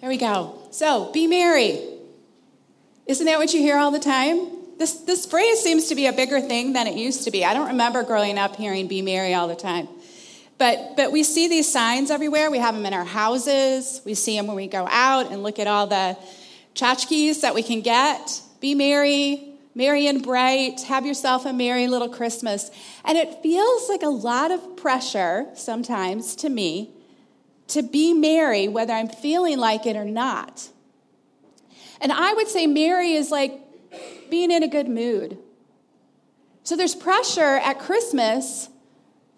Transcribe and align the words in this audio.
There 0.00 0.08
we 0.08 0.16
go. 0.16 0.60
So, 0.70 1.10
be 1.12 1.26
merry. 1.26 1.80
Isn't 3.06 3.26
that 3.26 3.38
what 3.38 3.52
you 3.52 3.60
hear 3.60 3.78
all 3.78 3.90
the 3.90 3.98
time? 3.98 4.48
This, 4.78 4.92
this 5.00 5.26
phrase 5.26 5.58
seems 5.60 5.88
to 5.88 5.96
be 5.96 6.06
a 6.06 6.12
bigger 6.12 6.40
thing 6.40 6.72
than 6.72 6.86
it 6.86 6.94
used 6.94 7.24
to 7.24 7.32
be. 7.32 7.44
I 7.44 7.52
don't 7.52 7.68
remember 7.68 8.04
growing 8.04 8.38
up 8.38 8.54
hearing 8.54 8.86
be 8.86 9.02
merry 9.02 9.34
all 9.34 9.48
the 9.48 9.56
time. 9.56 9.88
But, 10.56 10.96
but 10.96 11.10
we 11.10 11.24
see 11.24 11.48
these 11.48 11.70
signs 11.70 12.12
everywhere. 12.12 12.48
We 12.48 12.58
have 12.58 12.76
them 12.76 12.86
in 12.86 12.94
our 12.94 13.04
houses. 13.04 14.00
We 14.04 14.14
see 14.14 14.36
them 14.36 14.46
when 14.46 14.54
we 14.54 14.68
go 14.68 14.86
out 14.88 15.32
and 15.32 15.42
look 15.42 15.58
at 15.58 15.66
all 15.66 15.88
the 15.88 16.16
tchotchkes 16.76 17.40
that 17.40 17.56
we 17.56 17.64
can 17.64 17.80
get. 17.80 18.40
Be 18.60 18.76
merry, 18.76 19.54
merry 19.74 20.06
and 20.06 20.22
bright. 20.22 20.82
Have 20.82 21.06
yourself 21.06 21.44
a 21.44 21.52
merry 21.52 21.88
little 21.88 22.08
Christmas. 22.08 22.70
And 23.04 23.18
it 23.18 23.42
feels 23.42 23.88
like 23.88 24.02
a 24.02 24.08
lot 24.08 24.52
of 24.52 24.76
pressure 24.76 25.46
sometimes 25.54 26.36
to 26.36 26.48
me 26.48 26.90
to 27.68 27.82
be 27.82 28.14
merry, 28.14 28.68
whether 28.68 28.92
I'm 28.92 29.08
feeling 29.08 29.58
like 29.58 29.86
it 29.86 29.96
or 29.96 30.04
not. 30.04 30.68
And 32.00 32.12
I 32.12 32.32
would 32.32 32.48
say 32.48 32.66
merry 32.66 33.12
is 33.12 33.30
like 33.30 33.60
being 34.30 34.50
in 34.50 34.62
a 34.62 34.68
good 34.68 34.88
mood. 34.88 35.38
So 36.62 36.76
there's 36.76 36.94
pressure 36.94 37.56
at 37.58 37.78
Christmas 37.78 38.68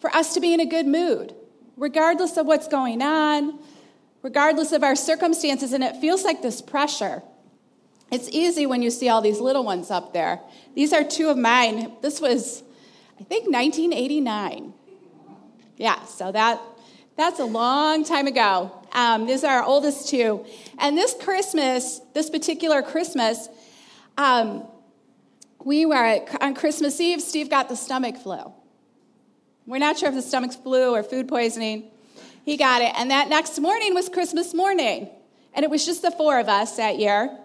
for 0.00 0.14
us 0.14 0.34
to 0.34 0.40
be 0.40 0.52
in 0.52 0.60
a 0.60 0.66
good 0.66 0.86
mood, 0.86 1.34
regardless 1.76 2.36
of 2.36 2.46
what's 2.46 2.66
going 2.66 3.02
on, 3.02 3.58
regardless 4.22 4.72
of 4.72 4.82
our 4.82 4.96
circumstances, 4.96 5.72
and 5.72 5.84
it 5.84 5.96
feels 5.96 6.24
like 6.24 6.42
this 6.42 6.60
pressure. 6.60 7.22
It's 8.10 8.28
easy 8.30 8.66
when 8.66 8.82
you 8.82 8.90
see 8.90 9.08
all 9.08 9.20
these 9.20 9.40
little 9.40 9.64
ones 9.64 9.90
up 9.90 10.12
there. 10.12 10.40
These 10.74 10.92
are 10.92 11.04
two 11.04 11.28
of 11.28 11.38
mine. 11.38 11.92
This 12.02 12.20
was, 12.20 12.62
I 13.20 13.24
think, 13.24 13.44
1989. 13.44 14.72
Yeah, 15.76 16.04
so 16.04 16.32
that 16.32 16.60
that's 17.20 17.38
a 17.38 17.44
long 17.44 18.02
time 18.02 18.26
ago. 18.26 18.72
Um, 18.92 19.26
these 19.26 19.44
are 19.44 19.58
our 19.58 19.64
oldest 19.64 20.08
two. 20.08 20.46
And 20.78 20.96
this 20.96 21.14
Christmas, 21.20 22.00
this 22.14 22.30
particular 22.30 22.80
Christmas, 22.80 23.48
um, 24.16 24.66
we 25.62 25.84
were 25.84 26.02
at, 26.02 26.42
on 26.42 26.54
Christmas 26.54 26.98
Eve, 26.98 27.20
Steve 27.20 27.50
got 27.50 27.68
the 27.68 27.76
stomach 27.76 28.16
flu. 28.16 28.52
We're 29.66 29.78
not 29.78 29.98
sure 29.98 30.08
if 30.08 30.14
the 30.14 30.22
stomach 30.22 30.52
flu 30.52 30.94
or 30.94 31.02
food 31.02 31.28
poisoning. 31.28 31.90
He 32.46 32.56
got 32.56 32.80
it. 32.80 32.92
And 32.96 33.10
that 33.10 33.28
next 33.28 33.60
morning 33.60 33.94
was 33.94 34.08
Christmas 34.08 34.54
morning. 34.54 35.10
And 35.52 35.62
it 35.62 35.70
was 35.70 35.84
just 35.84 36.00
the 36.00 36.10
four 36.10 36.40
of 36.40 36.48
us 36.48 36.76
that 36.78 36.98
year. 36.98 37.36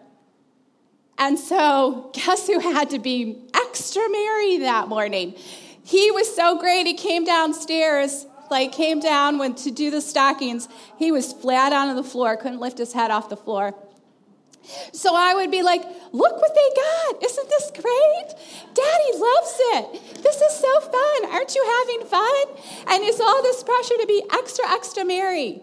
And 1.18 1.38
so, 1.38 2.12
guess 2.14 2.48
who 2.48 2.60
had 2.60 2.92
to 2.92 3.00
be 3.00 3.44
extra 3.54 4.08
merry 4.10 4.60
that 4.60 4.88
morning? 4.88 5.36
He 5.84 6.12
was 6.12 6.34
so 6.34 6.58
great. 6.60 6.88
He 6.88 6.94
came 6.94 7.26
downstairs 7.26 8.26
like 8.50 8.72
came 8.72 9.00
down 9.00 9.38
when 9.38 9.56
to 9.56 9.72
do 9.72 9.92
the 9.92 10.02
stockings, 10.02 10.68
he 10.98 11.12
was 11.12 11.34
flat 11.34 11.74
on 11.74 11.96
the 11.96 12.04
floor, 12.04 12.38
couldn't 12.38 12.60
lift 12.60 12.78
his 12.78 12.94
head 12.94 13.12
off 13.12 13.30
the 13.30 13.38
floor. 13.38 13.74
So 14.92 15.16
I 15.16 15.36
would 15.36 15.52
be 15.52 15.62
like, 15.62 15.84
look 16.12 16.42
what 16.42 16.56
they 16.56 16.82
got. 16.82 17.24
Isn't 17.24 17.50
this 17.50 17.72
great? 17.72 18.74
Daddy 18.74 19.18
loves 19.18 19.58
it. 19.60 20.24
This 20.24 20.42
is 20.42 20.54
so 20.54 20.80
fun. 20.82 21.32
Aren't 21.32 21.54
you 21.54 21.86
having 21.88 22.08
fun? 22.08 22.46
And 22.88 23.04
it's 23.04 23.20
all 23.20 23.44
this 23.44 23.64
pressure 23.64 23.96
to 24.00 24.08
be 24.08 24.24
extra, 24.34 24.68
extra 24.70 25.06
merry. 25.06 25.62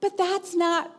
But 0.00 0.16
that's 0.16 0.54
not 0.54 0.94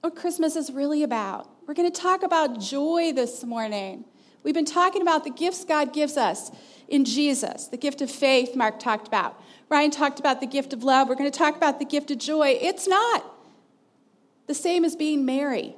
what 0.00 0.14
Christmas 0.16 0.56
is 0.56 0.70
really 0.70 1.02
about. 1.02 1.48
We're 1.66 1.74
going 1.74 1.90
to 1.90 2.00
talk 2.00 2.22
about 2.22 2.60
joy 2.60 3.12
this 3.14 3.44
morning. 3.44 4.04
We've 4.44 4.54
been 4.54 4.64
talking 4.64 5.02
about 5.02 5.24
the 5.24 5.30
gifts 5.30 5.64
God 5.64 5.92
gives 5.92 6.16
us 6.16 6.52
in 6.86 7.04
Jesus, 7.04 7.66
the 7.66 7.78
gift 7.78 8.02
of 8.02 8.10
faith, 8.10 8.54
Mark 8.54 8.78
talked 8.78 9.08
about. 9.08 9.42
Ryan 9.70 9.90
talked 9.90 10.20
about 10.20 10.40
the 10.40 10.46
gift 10.46 10.72
of 10.74 10.84
love. 10.84 11.08
We're 11.08 11.14
going 11.14 11.30
to 11.30 11.36
talk 11.36 11.56
about 11.56 11.78
the 11.78 11.86
gift 11.86 12.10
of 12.10 12.18
joy. 12.18 12.58
It's 12.60 12.86
not 12.86 13.24
the 14.46 14.54
same 14.54 14.84
as 14.84 14.94
being 14.94 15.24
merry 15.24 15.74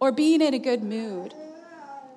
or 0.00 0.10
being 0.10 0.42
in 0.42 0.52
a 0.52 0.58
good 0.58 0.82
mood. 0.82 1.32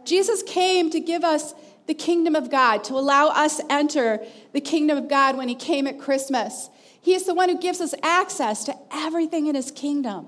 Jesus 0.03 0.41
came 0.43 0.89
to 0.89 0.99
give 0.99 1.23
us 1.23 1.53
the 1.85 1.93
kingdom 1.93 2.35
of 2.35 2.49
God, 2.49 2.83
to 2.85 2.93
allow 2.93 3.27
us 3.27 3.61
enter 3.69 4.19
the 4.53 4.61
kingdom 4.61 4.97
of 4.97 5.07
God 5.07 5.37
when 5.37 5.47
he 5.47 5.55
came 5.55 5.85
at 5.85 5.99
Christmas. 5.99 6.69
He 6.99 7.13
is 7.13 7.25
the 7.25 7.35
one 7.35 7.49
who 7.49 7.59
gives 7.59 7.79
us 7.79 7.93
access 8.01 8.63
to 8.63 8.75
everything 8.91 9.45
in 9.45 9.53
his 9.53 9.69
kingdom. 9.69 10.27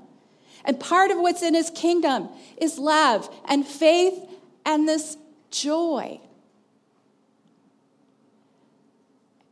And 0.63 0.79
part 0.79 1.09
of 1.09 1.17
what's 1.17 1.41
in 1.41 1.55
his 1.55 1.71
kingdom 1.71 2.29
is 2.57 2.77
love 2.77 3.27
and 3.45 3.65
faith 3.65 4.13
and 4.63 4.87
this 4.87 5.17
joy. 5.51 6.19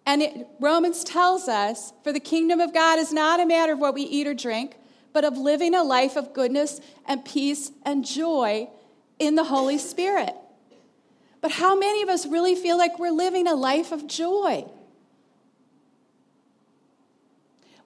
And 0.06 0.22
it, 0.22 0.48
Romans 0.60 1.04
tells 1.04 1.48
us, 1.48 1.94
for 2.04 2.14
the 2.14 2.20
kingdom 2.20 2.60
of 2.60 2.74
God 2.74 3.00
is 3.00 3.12
not 3.12 3.40
a 3.40 3.46
matter 3.46 3.74
of 3.74 3.80
what 3.80 3.94
we 3.94 4.04
eat 4.04 4.28
or 4.28 4.34
drink, 4.34 4.76
but 5.14 5.24
of 5.24 5.38
living 5.38 5.74
a 5.74 5.84
life 5.84 6.16
of 6.16 6.34
goodness 6.34 6.80
and 7.08 7.26
peace 7.26 7.72
and 7.84 8.06
joy 8.06 8.70
in 9.18 9.36
the 9.36 9.46
Holy 9.46 9.78
Spirit. 9.78 10.36
But 11.42 11.52
how 11.52 11.76
many 11.76 12.02
of 12.02 12.10
us 12.10 12.26
really 12.26 12.56
feel 12.56 12.78
like 12.78 13.00
we're 13.00 13.12
living 13.12 13.48
a 13.48 13.56
life 13.56 13.92
of 13.92 14.08
joy? 14.08 14.66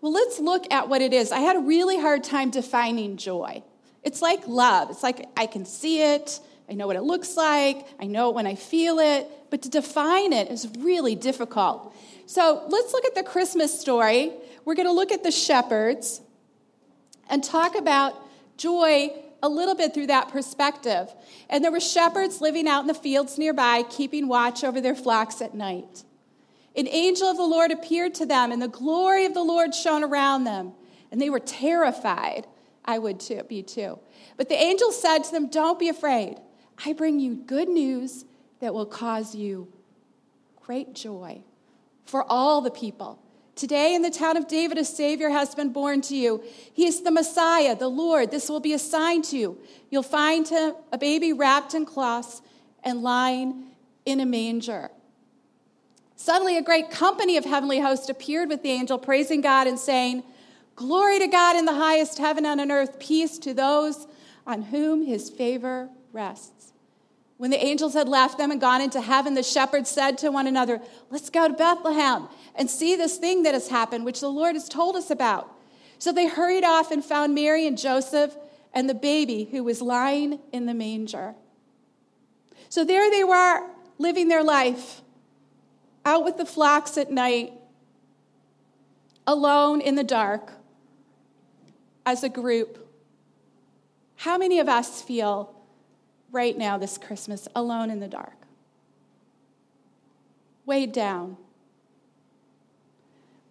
Well, 0.01 0.13
let's 0.13 0.39
look 0.39 0.71
at 0.71 0.87
what 0.87 1.01
it 1.01 1.13
is. 1.13 1.31
I 1.31 1.39
had 1.39 1.55
a 1.55 1.59
really 1.59 1.99
hard 1.99 2.23
time 2.23 2.51
defining 2.51 3.17
joy. 3.17 3.63
It's 4.03 4.21
like 4.21 4.47
love. 4.47 4.89
It's 4.89 5.03
like 5.03 5.27
I 5.35 5.45
can 5.45 5.65
see 5.65 6.01
it, 6.01 6.39
I 6.69 6.73
know 6.73 6.87
what 6.87 6.95
it 6.95 7.01
looks 7.01 7.35
like, 7.35 7.85
I 7.99 8.05
know 8.05 8.29
it 8.29 8.35
when 8.35 8.45
I 8.45 8.55
feel 8.55 8.99
it, 8.99 9.27
but 9.49 9.63
to 9.63 9.69
define 9.69 10.33
it 10.33 10.49
is 10.49 10.67
really 10.79 11.15
difficult. 11.15 11.95
So 12.25 12.63
let's 12.67 12.93
look 12.93 13.05
at 13.05 13.15
the 13.15 13.23
Christmas 13.23 13.79
story. 13.79 14.31
We're 14.65 14.75
going 14.75 14.87
to 14.87 14.93
look 14.93 15.11
at 15.11 15.23
the 15.23 15.31
shepherds 15.31 16.21
and 17.29 17.43
talk 17.43 17.75
about 17.75 18.13
joy 18.57 19.11
a 19.41 19.49
little 19.49 19.75
bit 19.75 19.93
through 19.93 20.07
that 20.07 20.29
perspective. 20.29 21.11
And 21.49 21.63
there 21.63 21.71
were 21.71 21.79
shepherds 21.79 22.41
living 22.41 22.67
out 22.67 22.81
in 22.81 22.87
the 22.87 22.93
fields 22.93 23.37
nearby, 23.37 23.83
keeping 23.89 24.27
watch 24.27 24.63
over 24.63 24.81
their 24.81 24.95
flocks 24.95 25.41
at 25.41 25.55
night. 25.55 26.03
An 26.75 26.87
angel 26.87 27.27
of 27.27 27.37
the 27.37 27.43
Lord 27.43 27.71
appeared 27.71 28.13
to 28.15 28.25
them, 28.25 28.51
and 28.51 28.61
the 28.61 28.67
glory 28.67 29.25
of 29.25 29.33
the 29.33 29.43
Lord 29.43 29.73
shone 29.73 30.03
around 30.03 30.43
them, 30.43 30.73
and 31.11 31.19
they 31.19 31.29
were 31.29 31.39
terrified. 31.39 32.45
I 32.85 32.99
would 32.99 33.19
too, 33.19 33.43
be 33.47 33.63
too. 33.63 33.99
But 34.37 34.49
the 34.49 34.55
angel 34.55 34.91
said 34.91 35.19
to 35.19 35.31
them, 35.31 35.49
Don't 35.49 35.79
be 35.79 35.89
afraid. 35.89 36.37
I 36.85 36.93
bring 36.93 37.19
you 37.19 37.35
good 37.35 37.69
news 37.69 38.25
that 38.59 38.73
will 38.73 38.85
cause 38.85 39.35
you 39.35 39.67
great 40.61 40.93
joy 40.93 41.41
for 42.05 42.23
all 42.29 42.61
the 42.61 42.71
people. 42.71 43.19
Today 43.55 43.93
in 43.93 44.01
the 44.01 44.09
town 44.09 44.37
of 44.37 44.47
David, 44.47 44.77
a 44.77 44.85
Savior 44.85 45.29
has 45.29 45.53
been 45.53 45.73
born 45.73 45.99
to 46.01 46.15
you. 46.15 46.41
He 46.73 46.85
is 46.85 47.01
the 47.01 47.11
Messiah, 47.11 47.75
the 47.75 47.89
Lord. 47.89 48.31
This 48.31 48.49
will 48.49 48.61
be 48.61 48.73
a 48.73 48.79
sign 48.79 49.21
to 49.23 49.37
you. 49.37 49.57
You'll 49.89 50.03
find 50.03 50.47
him, 50.47 50.75
a 50.93 50.97
baby 50.97 51.33
wrapped 51.33 51.73
in 51.73 51.85
cloths 51.85 52.41
and 52.83 53.01
lying 53.01 53.65
in 54.05 54.21
a 54.21 54.25
manger. 54.25 54.91
Suddenly, 56.15 56.57
a 56.57 56.61
great 56.61 56.89
company 56.91 57.35
of 57.35 57.45
heavenly 57.45 57.79
hosts 57.79 58.09
appeared 58.09 58.49
with 58.49 58.63
the 58.63 58.71
angel, 58.71 58.97
praising 58.97 59.41
God 59.41 59.67
and 59.67 59.79
saying, 59.79 60.23
Glory 60.75 61.19
to 61.19 61.27
God 61.27 61.57
in 61.57 61.65
the 61.65 61.75
highest 61.75 62.17
heaven 62.17 62.45
and 62.45 62.61
on 62.61 62.71
earth, 62.71 62.99
peace 62.99 63.37
to 63.39 63.53
those 63.53 64.07
on 64.47 64.61
whom 64.63 65.05
his 65.05 65.29
favor 65.29 65.89
rests. 66.13 66.58
When 67.39 67.51
the 67.51 67.65
angels 67.65 67.93
had 67.93 68.09
left 68.09 68.37
them 68.37 68.51
and 68.51 68.59
gone 68.59 68.81
into 68.81 68.99
heaven, 68.99 69.33
the 69.33 69.43
shepherds 69.43 69.89
said 69.89 70.17
to 70.17 70.29
one 70.29 70.45
another, 70.45 70.81
Let's 71.09 71.29
go 71.29 71.47
to 71.47 71.53
Bethlehem 71.53 72.27
and 72.53 72.69
see 72.69 72.97
this 72.97 73.15
thing 73.15 73.43
that 73.43 73.53
has 73.53 73.69
happened, 73.69 74.03
which 74.03 74.19
the 74.19 74.27
Lord 74.27 74.57
has 74.57 74.67
told 74.67 74.97
us 74.97 75.09
about. 75.09 75.49
So 75.99 76.11
they 76.11 76.27
hurried 76.27 76.65
off 76.65 76.91
and 76.91 77.03
found 77.03 77.33
Mary 77.33 77.65
and 77.65 77.77
Joseph 77.77 78.35
and 78.73 78.89
the 78.89 78.93
baby 78.93 79.45
who 79.45 79.63
was 79.63 79.81
lying 79.81 80.39
in 80.51 80.65
the 80.65 80.73
manger. 80.73 81.33
So 82.67 82.83
there 82.83 83.09
they 83.09 83.23
were, 83.23 83.69
living 83.97 84.27
their 84.27 84.43
life, 84.43 85.01
out 86.03 86.25
with 86.25 86.35
the 86.35 86.45
flocks 86.45 86.97
at 86.97 87.09
night, 87.09 87.53
alone 89.25 89.79
in 89.79 89.95
the 89.95 90.03
dark, 90.03 90.51
as 92.05 92.21
a 92.21 92.29
group. 92.29 92.85
How 94.17 94.37
many 94.37 94.59
of 94.59 94.67
us 94.67 95.01
feel 95.01 95.55
right 96.31 96.57
now 96.57 96.77
this 96.77 96.97
Christmas 96.97 97.47
alone 97.55 97.89
in 97.89 97.99
the 97.99 98.07
dark, 98.07 98.35
weighed 100.65 100.91
down. 100.91 101.37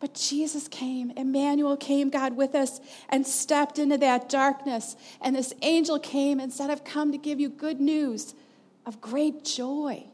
But 0.00 0.14
Jesus 0.14 0.69
came, 0.69 1.10
Emmanuel 1.16 1.76
came, 1.76 2.08
God 2.08 2.36
with 2.36 2.54
us, 2.54 2.80
and 3.08 3.26
stepped 3.26 3.80
into 3.80 3.98
that 3.98 4.28
darkness. 4.28 4.94
And 5.20 5.34
this 5.34 5.52
angel 5.62 5.98
came 5.98 6.38
and 6.38 6.52
said, 6.52 6.70
I've 6.70 6.84
come 6.84 7.10
to 7.10 7.19
give 7.19 7.40
you 7.40 7.48
good 7.48 7.80
news 7.80 8.34
of 8.86 9.00
great 9.00 9.44
joy. 9.44 10.04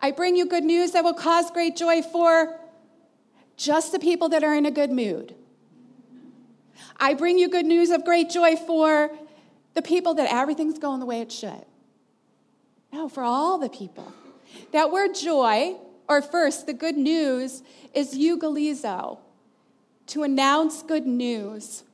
I 0.00 0.12
bring 0.12 0.34
you 0.34 0.46
good 0.46 0.64
news 0.64 0.92
that 0.92 1.04
will 1.04 1.12
cause 1.12 1.50
great 1.50 1.76
joy 1.76 2.00
for 2.00 2.58
just 3.58 3.92
the 3.92 3.98
people 3.98 4.30
that 4.30 4.42
are 4.42 4.54
in 4.54 4.64
a 4.64 4.70
good 4.70 4.90
mood. 4.90 5.34
I 6.96 7.14
bring 7.14 7.38
you 7.38 7.48
good 7.48 7.66
news 7.66 7.90
of 7.90 8.04
great 8.04 8.30
joy 8.30 8.56
for 8.56 9.10
the 9.74 9.82
people 9.82 10.14
that 10.14 10.32
everything's 10.32 10.78
going 10.78 11.00
the 11.00 11.06
way 11.06 11.20
it 11.20 11.30
should. 11.30 11.64
No, 12.92 13.08
for 13.08 13.22
all 13.22 13.58
the 13.58 13.68
people. 13.68 14.12
That 14.72 14.90
word 14.90 15.14
joy, 15.14 15.76
or 16.08 16.22
first, 16.22 16.66
the 16.66 16.72
good 16.72 16.96
news, 16.96 17.62
is 17.94 18.14
euangelizo. 18.16 19.18
to 20.06 20.22
announce 20.22 20.82
good 20.82 21.06
news. 21.06 21.84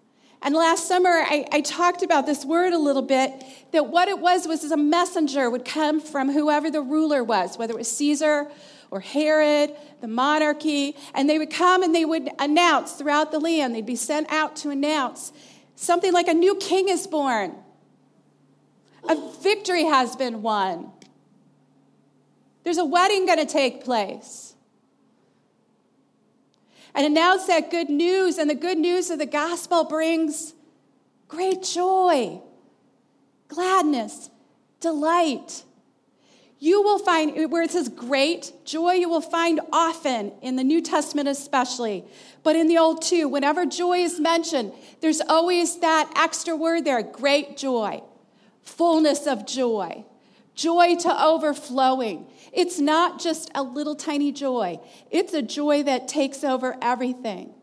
And 0.41 0.55
last 0.55 0.87
summer, 0.87 1.09
I, 1.09 1.47
I, 1.51 1.63
talked 1.63 2.03
about 2.03 2.27
this 2.27 2.45
word 2.45 2.75
a 2.75 2.79
little 2.79 3.03
bit 3.03 3.33
that 3.73 3.89
what 3.89 4.09
it 4.09 4.19
was 4.19 4.47
was 4.47 4.71
a 4.71 4.77
messenger 4.77 5.49
would 5.49 5.65
come 5.65 6.01
from 6.01 6.31
whoever 6.31 6.71
the 6.71 6.83
ruler 6.83 7.25
was, 7.25 7.57
whether 7.57 7.73
it 7.73 7.79
was 7.79 7.91
Caesar 7.97 8.49
or 8.91 9.01
Herod, 9.01 9.75
the 10.03 10.07
monarchy, 10.07 10.97
and 11.15 11.31
they 11.31 11.39
would 11.39 11.51
come 11.51 11.83
and 11.83 11.95
they 11.95 12.05
would 12.05 12.29
announce 12.39 12.93
throughout 12.93 13.33
the 13.33 13.41
land. 13.41 13.75
They'd 13.75 13.87
be 13.87 13.97
sent 13.97 14.31
out 14.31 14.55
to 14.57 14.71
announce 14.71 15.33
something 15.77 16.13
like 16.13 16.29
a 16.29 16.35
new 16.35 16.55
king 16.57 16.89
is 16.91 17.07
born, 17.07 17.55
a 19.09 19.17
victory 19.43 19.85
has 19.85 20.17
been 20.17 20.43
won, 20.43 20.91
there's 22.63 22.79
a 22.79 22.85
wedding 22.85 23.27
going 23.27 23.39
to 23.39 23.47
take 23.47 23.85
place 23.85 24.55
and 26.95 27.07
announce 27.07 27.47
that 27.47 27.71
good 27.71 27.91
news. 27.91 28.39
And 28.39 28.49
the 28.49 28.55
good 28.55 28.79
news 28.79 29.11
of 29.11 29.19
the 29.19 29.27
gospel 29.27 29.85
brings 29.85 30.55
great 31.29 31.63
joy, 31.63 32.41
gladness, 33.49 34.31
delight. 34.81 35.65
You 36.61 36.83
will 36.83 36.99
find, 36.99 37.51
where 37.51 37.63
it 37.63 37.73
says 37.73 37.89
great 37.89 38.53
joy, 38.65 38.93
you 38.93 39.09
will 39.09 39.21
find 39.21 39.61
often 39.73 40.33
in 40.41 40.57
the 40.57 40.65
New 40.65 40.81
Testament, 40.81 41.29
especially, 41.29 42.05
but 42.43 42.57
in 42.57 42.69
the 42.69 42.79
Old 42.79 43.03
too. 43.03 43.29
Whenever 43.29 43.67
joy 43.67 43.99
is 43.99 44.19
mentioned, 44.19 44.73
there's 45.01 45.21
always 45.21 45.81
that 45.81 46.11
extra 46.17 46.57
word 46.57 46.85
there 46.85 47.03
great 47.03 47.59
joy, 47.59 48.03
fullness 48.65 49.27
of 49.27 49.47
joy, 49.47 50.05
joy 50.55 50.97
to 50.97 51.25
overflowing. 51.25 52.27
It's 52.53 52.79
not 52.79 53.21
just 53.21 53.51
a 53.55 53.63
little 53.63 53.95
tiny 53.95 54.33
joy, 54.33 54.81
it's 55.11 55.35
a 55.35 55.43
joy 55.43 55.83
that 55.85 56.09
takes 56.09 56.45
over 56.45 56.77
everything. 56.83 57.55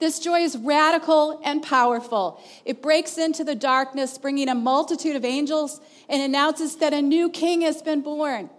This 0.00 0.18
joy 0.18 0.40
is 0.40 0.56
radical 0.56 1.40
and 1.44 1.62
powerful. 1.62 2.42
It 2.64 2.82
breaks 2.82 3.16
into 3.16 3.44
the 3.44 3.54
darkness, 3.54 4.18
bringing 4.18 4.48
a 4.48 4.54
multitude 4.54 5.16
of 5.16 5.24
angels, 5.24 5.80
and 6.08 6.20
announces 6.20 6.76
that 6.76 6.92
a 6.92 7.00
new 7.00 7.30
king 7.30 7.62
has 7.62 7.80
been 7.80 8.02
born. 8.02 8.50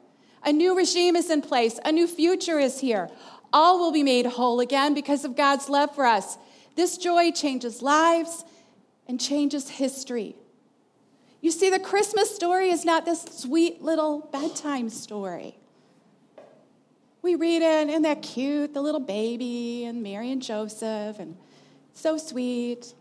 A 0.43 0.51
new 0.51 0.75
regime 0.75 1.15
is 1.15 1.29
in 1.29 1.41
place. 1.41 1.79
A 1.85 1.91
new 1.91 2.07
future 2.07 2.57
is 2.57 2.79
here. 2.79 3.09
All 3.51 3.79
will 3.79 3.91
be 3.91 4.03
made 4.03 4.25
whole 4.25 4.59
again 4.59 4.93
because 4.93 5.25
of 5.25 5.35
God's 5.35 5.69
love 5.69 5.93
for 5.93 6.05
us. 6.05 6.37
This 6.75 6.97
joy 6.97 7.31
changes 7.31 7.81
lives 7.81 8.43
and 9.07 9.19
changes 9.19 9.69
history. 9.69 10.35
You 11.41 11.51
see, 11.51 11.69
the 11.69 11.79
Christmas 11.79 12.33
story 12.33 12.69
is 12.69 12.85
not 12.85 13.05
this 13.05 13.21
sweet 13.21 13.81
little 13.81 14.29
bedtime 14.31 14.89
story. 14.89 15.57
We 17.21 17.35
read 17.35 17.61
it, 17.61 17.89
and 17.89 18.03
they're 18.03 18.15
cute, 18.15 18.73
the 18.73 18.81
little 18.81 18.99
baby, 18.99 19.83
and 19.85 20.01
Mary 20.01 20.31
and 20.31 20.41
Joseph, 20.41 21.19
and 21.19 21.37
so 21.93 22.17
sweet. 22.17 22.93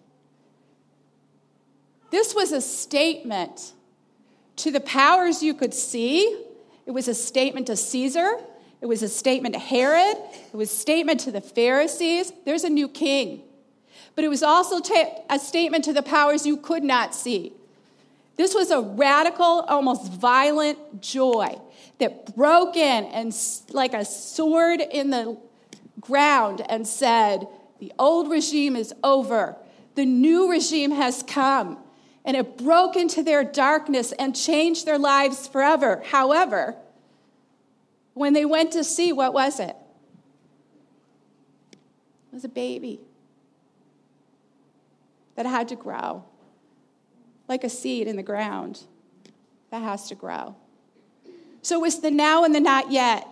This 2.11 2.35
was 2.35 2.53
a 2.53 2.61
statement 2.61 3.73
to 4.57 4.71
the 4.71 4.81
powers 4.81 5.43
you 5.43 5.55
could 5.55 5.75
see. 5.75 6.45
It 6.87 6.91
was 6.91 7.09
a 7.09 7.15
statement 7.15 7.67
to 7.69 7.77
Caesar. 7.77 8.39
It 8.81 8.87
was 8.87 9.03
a 9.03 9.09
statement 9.09 9.55
to 9.55 9.61
Herod. 9.61 10.17
It 10.53 10.57
was 10.57 10.71
a 10.71 10.77
statement 10.77 11.21
to 11.21 11.33
the 11.33 11.41
Pharisees. 11.41 12.33
There's 12.45 12.65
a 12.65 12.71
new 12.71 12.89
king. 12.89 13.43
But 14.15 14.25
it 14.25 14.29
was 14.29 14.43
also 14.43 14.81
a 15.29 15.39
statement 15.39 15.85
to 15.85 15.93
the 15.93 16.03
powers 16.03 16.47
you 16.47 16.57
could 16.57 16.85
not 16.85 17.15
see. 17.15 17.53
This 18.37 18.55
was 18.55 18.71
a 18.71 18.81
radical, 18.81 19.61
almost 19.69 20.13
violent 20.13 21.01
joy 21.01 21.59
that 21.99 22.35
broke 22.35 22.77
in 22.77 23.05
and 23.07 23.35
like 23.71 23.95
a 23.95 24.05
sword 24.05 24.81
in 24.81 25.11
the 25.11 25.37
ground 26.01 26.65
and 26.69 26.87
said, 26.87 27.47
The 27.79 27.93
old 27.99 28.31
regime 28.31 28.77
is 28.77 28.93
over, 29.03 29.57
the 29.95 30.05
new 30.05 30.51
regime 30.51 30.91
has 30.93 31.23
come. 31.23 31.79
And 32.27 32.39
it 32.39 32.57
broke 32.57 32.97
into 32.97 33.23
their 33.23 33.45
darkness 33.45 34.13
and 34.13 34.35
changed 34.35 34.87
their 34.87 34.99
lives 34.99 35.47
forever. 35.47 36.03
However, 36.07 36.75
when 38.15 38.33
they 38.33 38.47
went 38.47 38.73
to 38.73 38.83
see, 38.83 39.13
what 39.13 39.35
was 39.35 39.61
it? 39.61 39.77
It 41.73 42.33
was 42.33 42.45
a 42.45 42.49
baby 42.49 43.01
that 45.37 45.47
had 45.47 45.69
to 45.69 45.77
grow 45.77 46.25
like 47.49 47.65
a 47.65 47.69
seed 47.69 48.07
in 48.07 48.17
the 48.17 48.23
ground 48.23 48.83
that 49.71 49.83
has 49.83 50.09
to 50.09 50.15
grow. 50.15 50.57
So 51.63 51.85
it's 51.85 51.99
the 51.99 52.11
now 52.11 52.45
and 52.45 52.55
the 52.55 52.61
not 52.61 52.91
yet. 52.91 53.27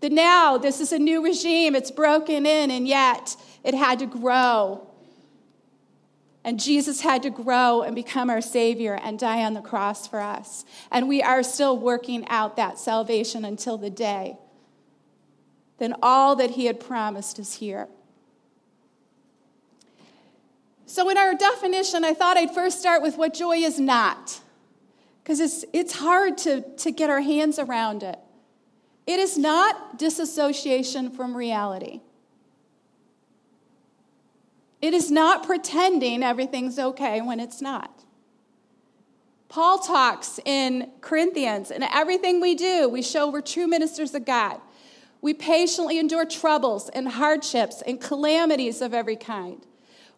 The 0.00 0.10
now, 0.10 0.58
this 0.58 0.80
is 0.80 0.92
a 0.92 0.98
new 0.98 1.24
regime, 1.24 1.74
it's 1.74 1.90
broken 1.90 2.46
in, 2.46 2.70
and 2.70 2.86
yet 2.86 3.36
it 3.64 3.74
had 3.74 3.98
to 3.98 4.06
grow. 4.06 4.86
And 6.44 6.60
Jesus 6.60 7.00
had 7.00 7.22
to 7.24 7.30
grow 7.30 7.82
and 7.82 7.94
become 7.94 8.30
our 8.30 8.40
Savior 8.40 8.98
and 9.02 9.18
die 9.18 9.44
on 9.44 9.54
the 9.54 9.60
cross 9.60 10.06
for 10.06 10.20
us. 10.20 10.64
And 10.90 11.08
we 11.08 11.20
are 11.20 11.42
still 11.42 11.76
working 11.76 12.26
out 12.28 12.56
that 12.56 12.78
salvation 12.78 13.44
until 13.44 13.76
the 13.76 13.90
day. 13.90 14.38
Then 15.78 15.94
all 16.00 16.36
that 16.36 16.50
He 16.50 16.66
had 16.66 16.78
promised 16.78 17.38
is 17.38 17.54
here. 17.54 17.88
So, 20.88 21.10
in 21.10 21.18
our 21.18 21.34
definition, 21.34 22.02
I 22.02 22.14
thought 22.14 22.38
I'd 22.38 22.54
first 22.54 22.80
start 22.80 23.02
with 23.02 23.18
what 23.18 23.34
joy 23.34 23.58
is 23.58 23.78
not, 23.78 24.40
because 25.22 25.38
it's, 25.38 25.62
it's 25.74 25.92
hard 25.92 26.38
to, 26.38 26.62
to 26.62 26.90
get 26.90 27.10
our 27.10 27.20
hands 27.20 27.58
around 27.58 28.02
it. 28.02 28.18
It 29.06 29.20
is 29.20 29.36
not 29.36 29.98
disassociation 29.98 31.10
from 31.10 31.36
reality. 31.36 32.00
It 34.80 34.94
is 34.94 35.10
not 35.10 35.44
pretending 35.44 36.22
everything's 36.22 36.78
okay 36.78 37.20
when 37.20 37.38
it's 37.38 37.60
not. 37.60 38.04
Paul 39.50 39.80
talks 39.80 40.40
in 40.46 40.90
Corinthians, 41.02 41.70
and 41.70 41.84
everything 41.84 42.40
we 42.40 42.54
do, 42.54 42.88
we 42.88 43.02
show 43.02 43.30
we're 43.30 43.42
true 43.42 43.66
ministers 43.66 44.14
of 44.14 44.24
God. 44.24 44.58
We 45.20 45.34
patiently 45.34 45.98
endure 45.98 46.24
troubles 46.24 46.88
and 46.88 47.08
hardships 47.08 47.82
and 47.82 48.00
calamities 48.00 48.80
of 48.80 48.94
every 48.94 49.16
kind. 49.16 49.66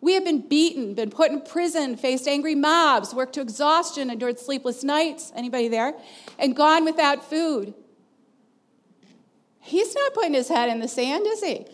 We 0.01 0.15
have 0.15 0.25
been 0.25 0.49
beaten, 0.49 0.95
been 0.95 1.11
put 1.11 1.31
in 1.31 1.43
prison, 1.43 1.97
faced 1.97 2.27
angry 2.27 2.55
mobs, 2.55 3.15
worked 3.15 3.35
to 3.35 3.43
exhaustion, 3.43 4.11
endured 4.11 4.39
sleepless 4.39 4.83
nights. 4.83 5.31
Anybody 5.35 5.69
there? 5.69 5.95
And 6.39 6.57
gone 6.57 6.85
without 6.85 7.29
food. 7.29 7.75
He's 9.61 9.95
not 9.95 10.15
putting 10.15 10.33
his 10.33 10.49
head 10.49 10.71
in 10.71 10.81
the 10.81 10.89
sand, 10.89 11.27
is 11.27 11.43
he? 11.43 11.67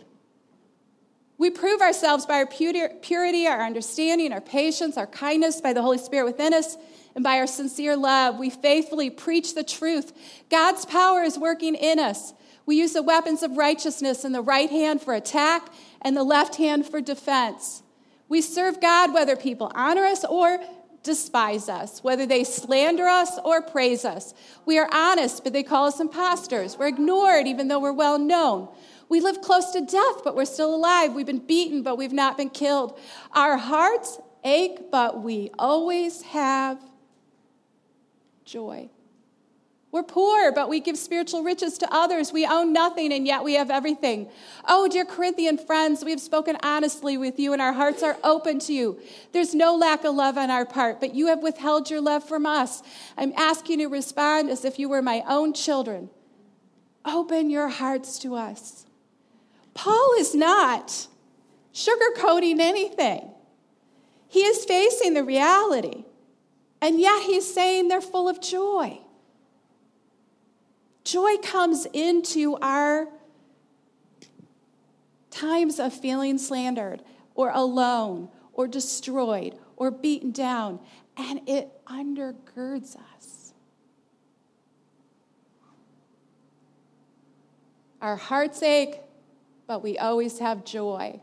We 1.38 1.50
prove 1.50 1.81
ourselves 1.81 2.26
by 2.26 2.34
our 2.37 2.46
purity, 2.46 3.47
our 3.47 3.62
understanding, 3.62 4.33
our 4.33 4.40
patience, 4.40 4.97
our 4.97 5.06
kindness, 5.06 5.61
by 5.61 5.73
the 5.73 5.83
Holy 5.83 5.99
Spirit 5.99 6.25
within 6.25 6.52
us, 6.52 6.76
and 7.14 7.23
by 7.23 7.38
our 7.38 7.47
sincere 7.47 7.97
love. 7.97 8.38
We 8.38 8.50
faithfully 8.50 9.11
preach 9.11 9.54
the 9.54 9.62
truth. 9.62 10.12
God's 10.50 10.85
power 10.85 11.23
is 11.23 11.38
working 11.38 11.75
in 11.75 11.99
us. 11.99 12.33
We 12.64 12.76
use 12.76 12.95
the 12.95 13.02
weapons 13.02 13.42
of 13.42 13.56
righteousness 13.56 14.25
in 14.25 14.33
the 14.33 14.42
right 14.42 14.71
hand 14.71 15.00
for 15.00 15.14
attack 15.14 15.68
and 16.02 16.16
the 16.16 16.25
left 16.25 16.56
hand 16.56 16.87
for 16.87 17.00
defense. 17.00 17.83
We 18.28 18.40
serve 18.40 18.80
God 18.80 19.14
whether 19.14 19.37
people 19.37 19.71
honor 19.75 20.04
us 20.04 20.25
or 20.25 20.59
despise 21.02 21.68
us, 21.68 22.02
whether 22.02 22.26
they 22.26 22.42
slander 22.42 23.06
us 23.06 23.38
or 23.45 23.62
praise 23.62 24.04
us. 24.04 24.35
We 24.64 24.78
are 24.78 24.88
honest, 24.92 25.45
but 25.45 25.52
they 25.52 25.62
call 25.62 25.87
us 25.87 26.00
impostors. 26.00 26.76
We're 26.76 26.88
ignored, 26.88 27.47
even 27.47 27.68
though 27.68 27.78
we're 27.78 27.92
well 27.92 28.18
known. 28.18 28.68
We 29.09 29.21
live 29.21 29.40
close 29.40 29.71
to 29.71 29.80
death, 29.80 30.25
but 30.25 30.35
we're 30.35 30.45
still 30.45 30.75
alive. 30.75 31.14
We've 31.14 31.25
been 31.25 31.47
beaten, 31.47 31.83
but 31.83 31.97
we've 31.97 32.12
not 32.12 32.37
been 32.37 32.50
killed. 32.50 32.99
Our 33.33 33.56
hearts 33.56 34.18
ache, 34.42 34.90
but 34.90 35.23
we 35.23 35.50
always 35.59 36.23
have 36.23 36.80
joy. 38.45 38.90
We're 39.93 40.02
poor, 40.02 40.52
but 40.52 40.69
we 40.69 40.81
give 40.81 40.99
spiritual 40.99 41.43
riches 41.43 41.78
to 41.78 41.88
others. 41.90 42.33
We 42.33 42.45
own 42.45 42.73
nothing, 42.73 43.12
and 43.12 43.26
yet 43.26 43.45
we 43.45 43.55
have 43.55 43.71
everything. 43.71 44.28
Oh, 44.66 44.88
dear 44.88 45.05
Corinthian 45.05 45.57
friends, 45.57 46.05
we 46.05 46.11
have 46.11 46.21
spoken 46.21 46.59
honestly 46.62 47.16
with 47.16 47.38
you, 47.38 47.52
and 47.52 47.62
our 47.62 47.73
hearts 47.73 48.02
are 48.02 48.19
open 48.25 48.59
to 48.61 48.73
you. 48.73 49.00
There's 49.33 49.55
no 49.55 49.76
lack 49.76 50.05
of 50.05 50.14
love 50.14 50.37
on 50.37 50.50
our 50.50 50.66
part, 50.66 51.00
but 51.00 51.14
you 51.14 51.28
have 51.28 51.43
withheld 51.43 51.88
your 51.88 52.00
love 52.00 52.25
from 52.25 52.47
us. 52.47 52.83
I'm 53.16 53.33
asking 53.37 53.81
you 53.81 53.87
to 53.87 53.93
respond 53.93 54.50
as 54.50 54.64
if 54.64 54.78
you 54.78 54.88
were 54.88 55.02
my 55.02 55.23
own 55.26 55.55
children. 55.55 56.11
Open 57.05 57.49
your 57.49 57.69
hearts 57.69 58.19
to 58.19 58.35
us. 58.35 58.85
Paul 59.73 60.14
is 60.19 60.35
not 60.35 61.07
sugarcoating 61.73 62.59
anything, 62.59 63.31
he 64.28 64.40
is 64.40 64.64
facing 64.64 65.14
the 65.14 65.23
reality, 65.23 66.05
and 66.83 66.99
yet 66.99 67.23
he's 67.23 67.50
saying 67.52 67.88
they're 67.88 68.00
full 68.00 68.28
of 68.28 68.43
joy. 68.43 69.00
Joy 71.07 71.37
comes 71.37 71.87
into 71.93 72.57
our 72.57 73.07
times 75.31 75.79
of 75.79 75.95
feeling 75.95 76.37
slandered 76.37 77.01
or 77.37 77.53
alone 77.55 78.29
or 78.53 78.67
destroyed 78.67 79.57
or 79.77 79.93
beaten 79.93 80.33
down, 80.33 80.81
and 81.17 81.49
it 81.49 81.71
undergirds 81.87 82.97
us. 83.15 83.53
Our 88.03 88.17
hearts 88.17 88.61
ache, 88.65 88.99
but 89.69 89.85
we 89.85 89.99
always 89.99 90.41
have 90.41 90.65
joy. 90.65 91.21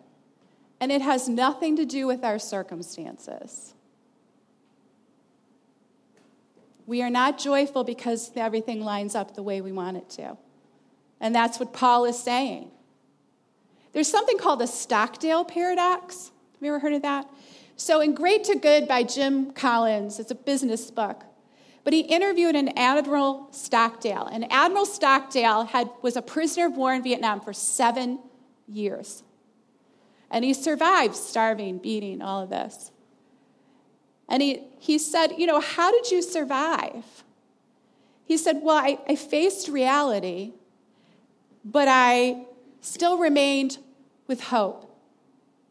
And 0.80 0.94
it 0.94 1.02
has 1.02 1.28
nothing 1.28 1.76
to 1.76 1.86
do 1.86 2.08
with 2.08 2.24
our 2.24 2.40
circumstances. 2.40 3.73
We 6.86 7.02
are 7.02 7.10
not 7.10 7.38
joyful 7.38 7.84
because 7.84 8.32
everything 8.36 8.82
lines 8.82 9.16
up 9.16 9.36
the 9.36 9.44
way 9.44 9.62
we 9.62 9.72
want 9.72 9.98
it 9.98 10.10
to. 10.12 10.38
And 11.20 11.34
that's 11.34 11.60
what 11.60 11.74
Paul 11.74 12.06
is 12.06 12.20
saying. 12.20 12.72
There's 13.94 14.10
something 14.10 14.38
called 14.38 14.60
the 14.60 14.68
Stockdale 14.68 15.46
paradox. 15.46 16.32
Have 16.54 16.62
you 16.62 16.70
ever 16.70 16.80
heard 16.80 16.94
of 16.94 17.04
that? 17.04 17.30
So, 17.76 18.02
in 18.02 18.14
Great 18.14 18.44
to 18.46 18.56
Good 18.56 18.88
by 18.88 19.04
Jim 19.04 19.52
Collins, 19.52 20.20
it's 20.20 20.32
a 20.32 20.36
business 20.36 20.92
book. 20.92 21.24
But 21.84 21.94
he 21.94 22.02
interviewed 22.02 22.56
an 22.56 22.78
Admiral 22.78 23.50
Stockdale. 23.52 24.26
And 24.32 24.50
Admiral 24.52 24.86
Stockdale 24.86 25.66
had, 25.66 25.90
was 26.02 26.16
a 26.16 26.22
prisoner 26.22 26.68
of 26.68 26.78
war 26.78 26.94
in 26.94 27.04
Vietnam 27.04 27.42
for 27.42 27.52
seven 27.52 28.20
years. 28.68 29.24
And 30.32 30.46
he 30.46 30.54
survived 30.54 31.16
starving, 31.16 31.80
beating, 31.80 32.22
all 32.22 32.42
of 32.42 32.50
this. 32.50 32.92
And 34.30 34.42
he, 34.42 34.64
he 34.80 34.98
said, 34.98 35.34
You 35.38 35.46
know, 35.46 35.60
how 35.60 35.92
did 35.92 36.12
you 36.12 36.22
survive? 36.22 37.24
He 38.26 38.38
said, 38.38 38.62
Well, 38.62 38.78
I, 38.78 38.98
I 39.08 39.16
faced 39.16 39.68
reality, 39.68 40.54
but 41.64 41.88
I 41.88 42.46
still 42.82 43.18
remained 43.18 43.78
with 44.28 44.46
hope 44.46 44.90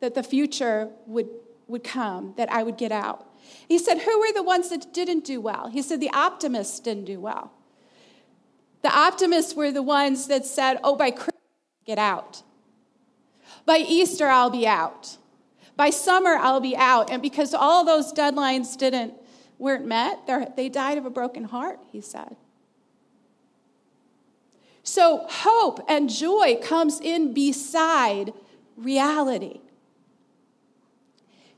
that 0.01 0.15
the 0.15 0.23
future 0.23 0.89
would, 1.07 1.29
would 1.69 1.85
come, 1.85 2.35
that 2.37 2.53
I 2.53 2.63
would 2.63 2.77
get 2.77 2.93
out. 2.93 3.27
He 3.69 3.79
said, 3.79 3.99
Who 4.01 4.21
were 4.21 4.33
the 4.33 4.43
ones 4.43 4.71
that 4.71 4.93
didn't 4.93 5.25
do 5.25 5.41
well? 5.41 5.69
He 5.69 5.83
said, 5.83 6.01
The 6.01 6.11
optimists 6.11 6.81
didn't 6.81 7.05
do 7.05 7.21
well. 7.21 7.53
The 8.83 8.91
optimists 8.91 9.55
were 9.55 9.71
the 9.71 9.83
ones 9.83 10.27
that 10.27 10.45
said, 10.45 10.79
Oh, 10.83 10.97
by 10.97 11.11
Christmas, 11.11 11.37
get 11.87 11.99
out. 11.99 12.43
By 13.65 13.79
Easter, 13.79 14.27
I'll 14.27 14.51
be 14.51 14.67
out. 14.67 15.17
By 15.77 15.91
summer, 15.91 16.37
I'll 16.37 16.61
be 16.61 16.77
out. 16.77 17.11
And 17.11 17.23
because 17.23 17.55
all 17.55 17.85
those 17.85 18.13
deadlines 18.13 18.77
didn't, 18.77 19.15
weren't 19.59 19.87
met, 19.87 20.27
they 20.57 20.69
died 20.69 20.99
of 20.99 21.07
a 21.07 21.11
broken 21.11 21.45
heart, 21.45 21.79
he 21.91 22.01
said. 22.01 22.37
So 24.83 25.27
hope 25.29 25.85
and 25.89 26.11
joy 26.11 26.59
comes 26.61 27.01
in 27.01 27.33
beside 27.33 28.33
reality. 28.77 29.61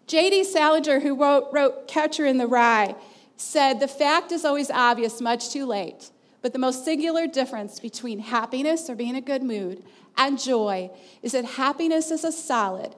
J.D. 0.06 0.44
Salinger, 0.44 1.00
who 1.00 1.16
wrote, 1.16 1.48
wrote 1.50 1.88
Catcher 1.88 2.26
in 2.26 2.36
the 2.36 2.46
Rye, 2.46 2.94
said, 3.36 3.80
The 3.80 3.88
fact 3.88 4.32
is 4.32 4.44
always 4.44 4.70
obvious 4.70 5.20
much 5.22 5.50
too 5.50 5.64
late, 5.64 6.10
but 6.42 6.52
the 6.52 6.58
most 6.58 6.84
singular 6.84 7.26
difference 7.26 7.80
between 7.80 8.18
happiness 8.18 8.90
or 8.90 8.94
being 8.94 9.10
in 9.10 9.16
a 9.16 9.22
good 9.22 9.42
mood 9.42 9.82
and 10.18 10.38
joy 10.38 10.90
is 11.22 11.32
that 11.32 11.44
happiness 11.44 12.10
is 12.10 12.22
a 12.22 12.32
solid 12.32 12.94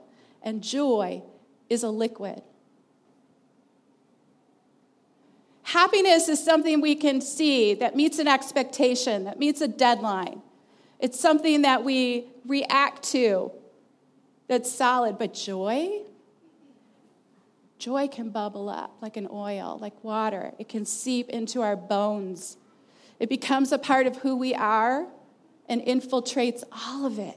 and 0.47 0.63
joy 0.63 1.23
is 1.69 1.83
a 1.83 1.91
liquid. 1.91 2.41
Happiness 5.65 6.29
is 6.29 6.43
something 6.43 6.81
we 6.81 6.95
can 6.95 7.21
see 7.21 7.75
that 7.75 7.97
meets 7.97 8.21
an 8.21 8.29
expectation, 8.29 9.25
that 9.25 9.41
meets 9.41 9.61
a 9.61 9.67
deadline. 9.67 10.41
It's 11.01 11.19
something 11.19 11.63
that 11.63 11.83
we 11.83 12.29
react 12.47 13.03
to 13.11 13.51
that's 14.47 14.71
solid. 14.71 15.19
But 15.19 15.35
joy, 15.35 16.03
joy 17.81 18.07
can 18.07 18.31
bubble 18.31 18.69
up 18.69 18.95
like 19.03 19.17
an 19.17 19.27
oil, 19.29 19.79
like 19.81 20.05
water. 20.05 20.53
It 20.61 20.69
can 20.69 20.87
seep 20.87 21.29
into 21.31 21.61
our 21.61 21.75
bones. 21.75 22.57
It 23.19 23.29
becomes 23.29 23.73
a 23.73 23.79
part 23.79 24.07
of 24.07 24.19
who 24.19 24.37
we 24.37 24.55
are 24.55 25.09
and 25.69 25.83
infiltrates 25.83 26.63
all 26.71 27.05
of 27.05 27.19
it. 27.19 27.37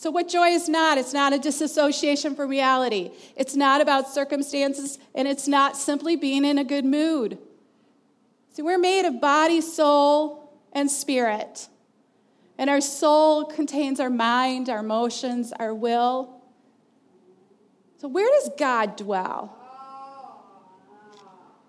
So, 0.00 0.10
what 0.10 0.28
joy 0.28 0.48
is 0.48 0.66
not, 0.66 0.96
it's 0.96 1.12
not 1.12 1.34
a 1.34 1.38
disassociation 1.38 2.34
from 2.34 2.48
reality. 2.48 3.10
It's 3.36 3.54
not 3.54 3.82
about 3.82 4.08
circumstances, 4.08 4.98
and 5.14 5.28
it's 5.28 5.46
not 5.46 5.76
simply 5.76 6.16
being 6.16 6.42
in 6.46 6.56
a 6.56 6.64
good 6.64 6.86
mood. 6.86 7.36
See, 8.54 8.62
we're 8.62 8.78
made 8.78 9.04
of 9.04 9.20
body, 9.20 9.60
soul, 9.60 10.54
and 10.72 10.90
spirit. 10.90 11.68
And 12.56 12.70
our 12.70 12.80
soul 12.80 13.44
contains 13.44 14.00
our 14.00 14.08
mind, 14.08 14.70
our 14.70 14.78
emotions, 14.78 15.52
our 15.60 15.74
will. 15.74 16.40
So, 17.98 18.08
where 18.08 18.30
does 18.40 18.52
God 18.58 18.96
dwell? 18.96 19.54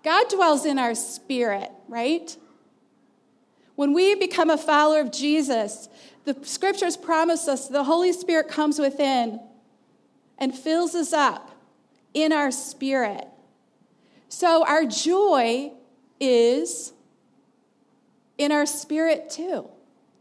God 0.02 0.30
dwells 0.30 0.64
in 0.64 0.78
our 0.78 0.94
spirit, 0.94 1.70
right? 1.86 2.34
When 3.74 3.92
we 3.92 4.14
become 4.14 4.48
a 4.48 4.56
follower 4.56 5.00
of 5.00 5.12
Jesus, 5.12 5.90
the 6.24 6.36
scriptures 6.42 6.96
promise 6.96 7.48
us 7.48 7.68
the 7.68 7.84
Holy 7.84 8.12
Spirit 8.12 8.48
comes 8.48 8.78
within 8.78 9.40
and 10.38 10.54
fills 10.54 10.94
us 10.94 11.12
up 11.12 11.50
in 12.14 12.32
our 12.32 12.50
spirit. 12.50 13.26
So 14.28 14.64
our 14.66 14.84
joy 14.84 15.72
is 16.20 16.92
in 18.38 18.52
our 18.52 18.66
spirit 18.66 19.30
too. 19.30 19.68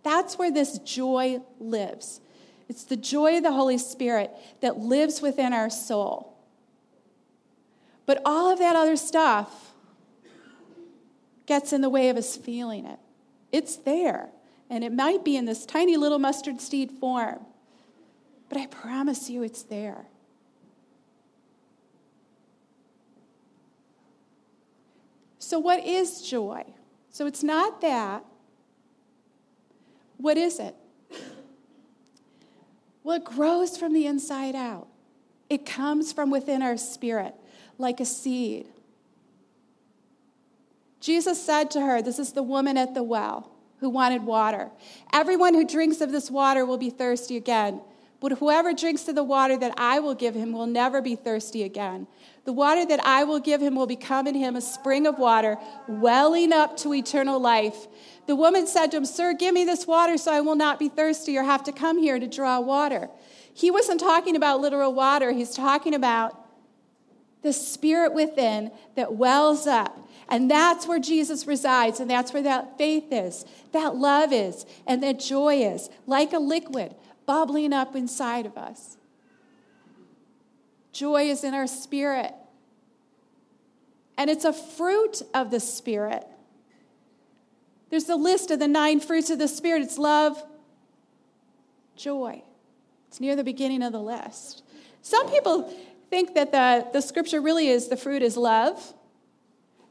That's 0.04 0.38
where 0.38 0.52
this 0.52 0.80
joy 0.80 1.42
lives. 1.60 2.22
It's 2.68 2.84
the 2.84 2.98
joy 2.98 3.38
of 3.38 3.44
the 3.44 3.52
Holy 3.52 3.78
Spirit 3.78 4.32
that 4.62 4.78
lives 4.80 5.22
within 5.22 5.54
our 5.54 5.70
soul. 5.70 6.38
But 8.06 8.22
all 8.26 8.52
of 8.52 8.60
that 8.60 8.76
other 8.76 8.96
stuff 8.96 9.74
gets 11.46 11.74
in 11.74 11.82
the 11.82 11.90
way 11.90 12.10
of 12.10 12.18
us 12.18 12.36
feeling 12.36 12.86
it. 12.86 13.00
It's 13.52 13.76
there. 13.76 14.30
And 14.72 14.86
it 14.86 14.94
might 14.94 15.26
be 15.26 15.36
in 15.36 15.44
this 15.44 15.66
tiny 15.66 15.98
little 15.98 16.18
mustard 16.18 16.62
seed 16.62 16.92
form, 16.94 17.40
but 18.48 18.58
I 18.58 18.68
promise 18.68 19.30
you 19.30 19.44
it's 19.44 19.64
there. 19.64 20.06
So, 25.40 25.60
what 25.60 25.86
is 25.86 26.22
joy? 26.22 26.64
So, 27.10 27.28
it's 27.28 27.44
not 27.44 27.82
that. 27.82 28.24
What 30.16 30.38
is 30.38 30.58
it? 30.58 30.76
Well, 33.04 33.18
it 33.18 33.26
grows 33.26 33.78
from 33.78 33.92
the 33.92 34.06
inside 34.06 34.56
out. 34.56 34.88
It 35.50 35.66
comes 35.66 36.14
from 36.14 36.30
within 36.32 36.62
our 36.62 36.78
spirit 36.78 37.36
like 37.78 38.00
a 38.00 38.06
seed. 38.06 38.68
Jesus 41.02 41.44
said 41.44 41.72
to 41.72 41.82
her, 41.82 42.02
This 42.02 42.20
is 42.20 42.32
the 42.32 42.44
woman 42.44 42.78
at 42.78 42.94
the 42.94 43.04
well 43.04 43.51
who 43.82 43.90
wanted 43.90 44.24
water. 44.24 44.72
Everyone 45.12 45.54
who 45.54 45.68
drinks 45.68 46.00
of 46.00 46.12
this 46.12 46.32
water 46.32 46.66
will 46.66 46.78
be 46.78 46.90
thirsty 46.90 47.36
again. 47.36 47.82
But 48.22 48.34
whoever 48.34 48.72
drinks 48.72 49.08
of 49.08 49.16
the 49.16 49.24
water 49.24 49.58
that 49.58 49.74
I 49.78 50.00
will 50.00 50.14
give 50.14 50.36
him 50.36 50.52
will 50.52 50.68
never 50.68 51.02
be 51.02 51.16
thirsty 51.16 51.64
again. 51.64 52.06
The 52.46 52.54
water 52.54 52.86
that 52.86 53.04
I 53.04 53.24
will 53.24 53.40
give 53.40 53.60
him 53.62 53.74
will 53.74 53.88
become 53.88 54.28
in 54.28 54.36
him 54.36 54.56
a 54.56 54.62
spring 54.62 55.08
of 55.08 55.18
water, 55.18 55.58
welling 55.88 56.54
up 56.54 56.78
to 56.78 56.94
eternal 56.94 57.40
life. 57.40 57.88
The 58.28 58.36
woman 58.36 58.68
said 58.68 58.92
to 58.92 58.98
him, 58.98 59.06
Sir, 59.06 59.34
give 59.34 59.56
me 59.56 59.66
this 59.66 59.88
water 59.88 60.18
so 60.18 60.32
I 60.32 60.42
will 60.42 60.56
not 60.56 60.78
be 60.78 60.88
thirsty 60.88 61.36
or 61.36 61.44
have 61.44 61.64
to 61.64 61.72
come 61.72 61.98
here 61.98 62.20
to 62.20 62.28
draw 62.28 62.60
water. 62.60 63.10
He 63.52 63.72
wasn't 63.72 64.00
talking 64.00 64.36
about 64.36 64.62
literal 64.62 64.94
water, 64.94 65.32
he's 65.32 65.56
talking 65.56 65.96
about 65.96 66.41
the 67.42 67.54
spirit 67.54 68.14
within 68.14 68.72
that 68.96 69.16
wells 69.16 69.68
up 69.68 69.98
and 70.32 70.50
that's 70.50 70.88
where 70.88 70.98
Jesus 70.98 71.46
resides, 71.46 72.00
and 72.00 72.10
that's 72.10 72.32
where 72.32 72.42
that 72.44 72.78
faith 72.78 73.12
is, 73.12 73.44
that 73.74 73.98
love 73.98 74.32
is, 74.32 74.66
and 74.88 75.04
that 75.04 75.20
joy 75.20 75.56
is, 75.56 75.90
like 76.08 76.32
a 76.32 76.40
liquid 76.40 76.96
bubbling 77.26 77.74
up 77.74 77.98
inside 77.98 78.46
of 78.46 78.58
us. 78.58 78.96
Joy 80.94 81.24
is 81.24 81.44
in 81.44 81.54
our 81.54 81.68
spirit, 81.68 82.34
and 84.18 84.30
it's 84.30 84.46
a 84.46 84.54
fruit 84.54 85.22
of 85.34 85.52
the 85.52 85.60
Spirit. 85.60 86.26
There's 87.90 88.08
a 88.08 88.16
list 88.16 88.52
of 88.52 88.60
the 88.60 88.70
nine 88.70 89.02
fruits 89.02 89.30
of 89.30 89.38
the 89.38 89.50
Spirit 89.50 89.84
it's 89.84 89.98
love, 89.98 90.42
joy. 91.98 92.42
It's 93.10 93.20
near 93.20 93.36
the 93.36 93.44
beginning 93.44 93.84
of 93.84 93.92
the 93.92 94.02
list. 94.02 94.64
Some 95.02 95.30
people 95.30 95.74
think 96.12 96.36
that 96.36 96.52
the, 96.52 96.88
the 96.92 97.02
scripture 97.02 97.42
really 97.42 97.70
is 97.70 97.88
the 97.88 97.98
fruit 97.98 98.22
is 98.22 98.38
love 98.38 98.94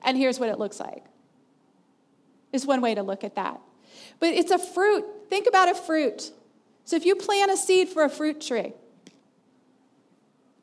and 0.02 0.16
here's 0.16 0.38
what 0.38 0.50
it 0.50 0.58
looks 0.58 0.78
like. 0.78 1.04
Is 2.52 2.66
one 2.66 2.80
way 2.80 2.94
to 2.94 3.02
look 3.02 3.24
at 3.24 3.34
that. 3.36 3.60
But 4.18 4.34
it's 4.34 4.50
a 4.50 4.58
fruit. 4.58 5.04
Think 5.28 5.46
about 5.48 5.70
a 5.70 5.74
fruit. 5.74 6.30
So 6.84 6.96
if 6.96 7.06
you 7.06 7.16
plant 7.16 7.50
a 7.50 7.56
seed 7.56 7.88
for 7.88 8.04
a 8.04 8.08
fruit 8.08 8.40
tree, 8.40 8.60
it 8.60 8.74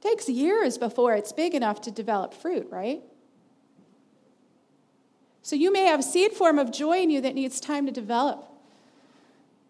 takes 0.01 0.29
years 0.29 0.77
before 0.77 1.15
it's 1.15 1.31
big 1.31 1.55
enough 1.55 1.81
to 1.81 1.91
develop 1.91 2.33
fruit, 2.33 2.67
right? 2.69 3.01
So 5.41 5.55
you 5.55 5.71
may 5.71 5.85
have 5.85 6.01
a 6.01 6.03
seed 6.03 6.33
form 6.33 6.59
of 6.59 6.71
joy 6.71 6.99
in 6.99 7.09
you 7.09 7.21
that 7.21 7.33
needs 7.33 7.59
time 7.59 7.85
to 7.85 7.91
develop. 7.91 8.45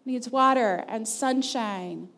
Needs 0.04 0.28
water 0.28 0.84
and 0.88 1.06
sunshine, 1.06 2.08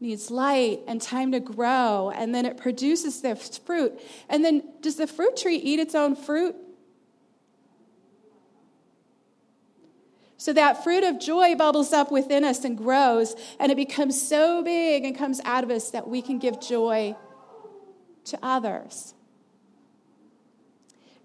needs 0.00 0.30
light 0.30 0.80
and 0.88 1.00
time 1.00 1.30
to 1.32 1.40
grow, 1.40 2.10
and 2.14 2.34
then 2.34 2.46
it 2.46 2.56
produces 2.56 3.20
the 3.20 3.36
fruit. 3.36 4.00
And 4.28 4.44
then 4.44 4.62
does 4.80 4.96
the 4.96 5.06
fruit 5.06 5.36
tree 5.36 5.56
eat 5.56 5.78
its 5.78 5.94
own 5.94 6.16
fruit? 6.16 6.56
So 10.38 10.54
that 10.54 10.82
fruit 10.82 11.04
of 11.04 11.20
joy 11.20 11.54
bubbles 11.54 11.92
up 11.92 12.10
within 12.10 12.44
us 12.44 12.64
and 12.64 12.78
grows, 12.78 13.34
and 13.58 13.70
it 13.70 13.76
becomes 13.76 14.20
so 14.20 14.62
big 14.62 15.04
and 15.04 15.16
comes 15.16 15.38
out 15.44 15.64
of 15.64 15.70
us 15.70 15.90
that 15.90 16.08
we 16.08 16.22
can 16.22 16.38
give 16.38 16.62
joy 16.62 17.14
to 18.24 18.38
others. 18.42 19.12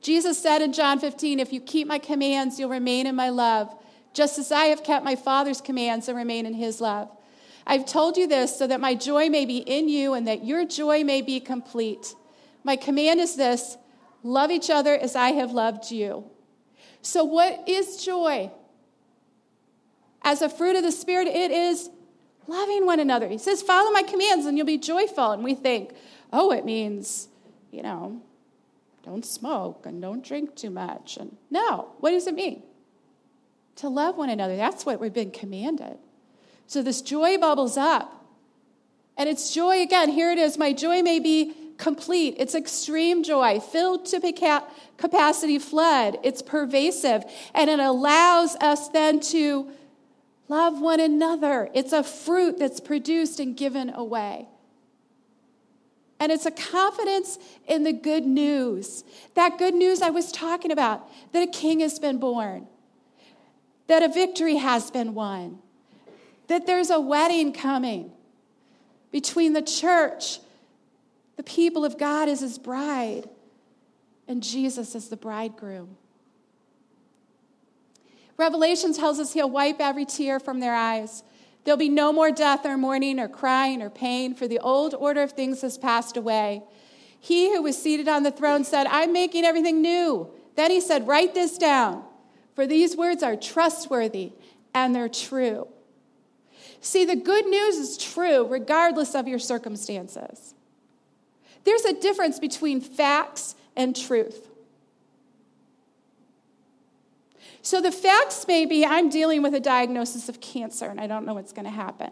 Jesus 0.01 0.38
said 0.38 0.62
in 0.62 0.74
John 0.74 1.00
15, 1.00 1.39
If 1.39 1.53
you 1.53 1.62
keep 1.62 1.88
my 1.88 1.98
commands, 1.98 2.60
you'll 2.60 2.70
remain 2.70 3.08
in 3.08 3.15
my 3.15 3.29
love, 3.29 3.74
just 4.13 4.38
as 4.38 4.51
I 4.51 4.65
have 4.65 4.84
kept 4.84 5.05
my 5.05 5.15
Father's 5.15 5.62
commands 5.62 6.10
and 6.10 6.17
remain 6.17 6.46
in 6.46 6.53
his 6.53 6.82
love. 6.82 7.10
I've 7.67 7.86
told 7.86 8.17
you 8.17 8.27
this 8.27 8.57
so 8.57 8.67
that 8.67 8.79
my 8.79 8.93
joy 8.93 9.29
may 9.29 9.45
be 9.45 9.57
in 9.57 9.89
you 9.89 10.13
and 10.13 10.27
that 10.27 10.45
your 10.45 10.65
joy 10.65 11.03
may 11.03 11.22
be 11.22 11.39
complete. 11.39 12.13
My 12.63 12.75
command 12.75 13.19
is 13.19 13.36
this 13.36 13.77
love 14.24 14.51
each 14.51 14.69
other 14.69 14.95
as 14.95 15.15
I 15.15 15.29
have 15.29 15.51
loved 15.51 15.91
you. 15.91 16.25
So, 17.01 17.24
what 17.24 17.67
is 17.67 18.03
joy? 18.03 18.51
As 20.24 20.41
a 20.41 20.50
fruit 20.50 20.75
of 20.75 20.84
the 20.84 20.91
Spirit, 20.91 21.27
it 21.27 21.51
is 21.51 21.89
loving 22.48 22.86
one 22.86 23.00
another. 23.00 23.27
He 23.27 23.38
says, 23.38 23.62
Follow 23.62 23.91
my 23.91 24.03
commands 24.03 24.45
and 24.45 24.57
you'll 24.57 24.65
be 24.65 24.77
joyful. 24.77 25.31
And 25.31 25.43
we 25.43 25.53
think, 25.53 25.93
oh, 26.34 26.51
it 26.51 26.65
means, 26.65 27.27
you 27.72 27.84
know, 27.84 28.22
don't 29.03 29.25
smoke 29.25 29.86
and 29.86 30.01
don't 30.01 30.25
drink 30.25 30.55
too 30.55 30.72
much. 30.72 31.17
And 31.17 31.38
no, 31.51 31.89
what 32.00 32.12
does 32.12 32.27
it 32.27 32.34
mean? 32.34 32.63
To 33.77 33.89
love 33.89 34.17
one 34.17 34.29
another. 34.29 34.55
That's 34.55 34.86
what 34.86 35.00
we've 35.00 35.13
been 35.13 35.31
commanded. 35.31 35.98
So 36.67 36.81
this 36.81 37.01
joy 37.01 37.38
bubbles 37.38 37.77
up. 37.77 38.12
And 39.17 39.29
it's 39.29 39.53
joy 39.53 39.81
again. 39.81 40.10
Here 40.10 40.31
it 40.31 40.38
is. 40.38 40.57
My 40.57 40.74
joy 40.74 41.01
may 41.01 41.19
be 41.19 41.53
complete. 41.77 42.36
It's 42.38 42.55
extreme 42.55 43.24
joy, 43.24 43.60
filled 43.60 44.05
to 44.07 44.19
capacity, 44.98 45.60
flood. 45.60 46.17
It's 46.24 46.41
pervasive. 46.41 47.24
And 47.53 47.69
it 47.69 47.79
allows 47.79 48.55
us 48.57 48.89
then 48.89 49.19
to 49.31 49.72
Love 50.48 50.79
one 50.79 51.00
another. 51.00 51.69
It's 51.74 51.91
a 51.91 52.03
fruit 52.03 52.60
that's 52.60 52.79
produced 52.79 53.39
and 53.39 53.57
given 53.57 53.89
away. 53.89 54.48
And 56.19 56.31
it's 56.31 56.45
a 56.45 56.51
confidence 56.51 57.38
in 57.67 57.84
the 57.84 57.91
good 57.91 58.25
news. 58.25 59.03
That 59.34 59.57
good 59.57 59.74
news 59.74 60.01
I 60.01 60.12
was 60.12 60.31
talking 60.31 60.72
about 60.72 61.07
that 61.34 61.43
a 61.43 61.51
king 61.51 61.79
has 61.81 62.00
been 62.00 62.19
born, 62.19 62.67
that 63.88 64.03
a 64.03 64.07
victory 64.07 64.55
has 64.57 64.91
been 64.91 65.13
won, 65.13 65.60
that 66.48 66.66
there's 66.66 66.90
a 66.90 67.00
wedding 67.00 67.54
coming 67.54 68.12
between 69.12 69.54
the 69.54 69.62
church, 69.62 70.40
the 71.38 71.44
people 71.44 71.86
of 71.86 71.98
God 71.98 72.28
as 72.28 72.42
his 72.42 72.58
bride, 72.58 73.30
and 74.28 74.42
Jesus 74.42 74.96
as 74.96 75.10
the 75.10 75.18
bridegroom. 75.18 75.98
Revelation 78.38 78.94
tells 78.94 79.20
us 79.20 79.34
he'll 79.34 79.50
wipe 79.50 79.80
every 79.80 80.06
tear 80.06 80.40
from 80.40 80.60
their 80.60 80.75
eyes. 80.75 81.24
There'll 81.64 81.78
be 81.78 81.90
no 81.90 82.12
more 82.12 82.32
death 82.32 82.66
or 82.66 82.78
mourning 82.78 83.20
or 83.20 83.28
crying 83.28 83.82
or 83.82 83.90
pain, 83.90 84.36
for 84.36 84.48
the 84.48 84.60
old 84.60 84.94
order 84.94 85.22
of 85.22 85.32
things 85.32 85.62
has 85.62 85.78
passed 85.78 86.18
away. 86.18 86.64
He 87.20 87.56
who 87.56 87.62
was 87.62 87.82
seated 87.82 88.08
on 88.08 88.24
the 88.24 88.32
throne 88.32 88.64
said, 88.64 88.86
I'm 88.88 89.14
making 89.14 89.46
everything 89.46 89.82
new. 89.82 90.30
Then 90.56 90.70
he 90.72 90.82
said, 90.82 91.08
Write 91.08 91.34
this 91.34 91.58
down, 91.58 92.04
for 92.54 92.68
these 92.68 92.96
words 92.96 93.24
are 93.24 93.36
trustworthy 93.36 94.34
and 94.74 94.94
they're 94.94 95.10
true. 95.10 95.68
See, 96.86 97.04
the 97.04 97.15
good 97.15 97.48
news 97.48 97.77
is 97.77 97.98
true 97.98 98.46
regardless 98.46 99.15
of 99.15 99.27
your 99.27 99.39
circumstances. 99.39 100.54
There's 101.63 101.84
a 101.84 101.94
difference 101.94 102.38
between 102.38 102.80
facts 102.80 103.56
and 103.75 103.96
truth. 103.96 104.48
So 107.63 107.82
the 107.82 107.92
facts 107.92 108.46
may 108.48 108.68
be 108.68 108.86
I'm 108.86 109.10
dealing 109.10 109.42
with 109.42 109.56
a 109.56 109.60
diagnosis 109.60 110.30
of 110.30 110.39
cancer 110.39 110.86
and 110.86 111.01
I 111.01 111.08
don't 111.08 111.25
know 111.25 111.34
what's 111.34 111.54
going 111.54 111.65
to 111.65 111.72
happen. 111.72 112.12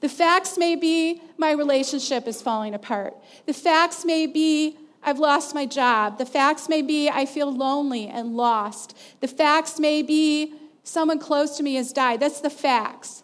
The 0.00 0.08
facts 0.08 0.58
may 0.58 0.74
be 0.74 1.22
my 1.38 1.52
relationship 1.52 2.26
is 2.26 2.42
falling 2.42 2.74
apart. 2.74 3.14
The 3.46 3.54
facts 3.54 4.04
may 4.04 4.26
be 4.26 4.76
I've 5.04 5.20
lost 5.20 5.54
my 5.54 5.66
job. 5.66 6.18
The 6.18 6.26
facts 6.26 6.68
may 6.68 6.82
be 6.82 7.08
I 7.08 7.26
feel 7.26 7.54
lonely 7.54 8.08
and 8.08 8.36
lost. 8.36 8.98
The 9.20 9.28
facts 9.28 9.78
may 9.78 10.02
be 10.02 10.52
someone 10.82 11.20
close 11.20 11.56
to 11.58 11.62
me 11.62 11.76
has 11.76 11.92
died. 11.92 12.18
That's 12.18 12.40
the 12.40 12.50
facts, 12.50 13.22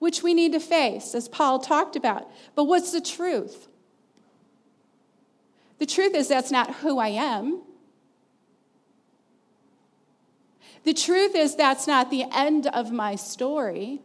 which 0.00 0.24
we 0.24 0.34
need 0.34 0.52
to 0.52 0.60
face, 0.60 1.14
as 1.14 1.28
Paul 1.28 1.60
talked 1.60 1.94
about. 1.94 2.28
But 2.56 2.64
what's 2.64 2.90
the 2.90 3.00
truth? 3.00 3.68
The 5.78 5.86
truth 5.86 6.14
is 6.14 6.26
that's 6.26 6.50
not 6.50 6.76
who 6.76 6.98
I 6.98 7.08
am. 7.08 7.62
The 10.84 10.94
truth 10.94 11.34
is, 11.34 11.56
that's 11.56 11.86
not 11.86 12.10
the 12.10 12.24
end 12.32 12.66
of 12.66 12.90
my 12.90 13.14
story. 13.14 14.00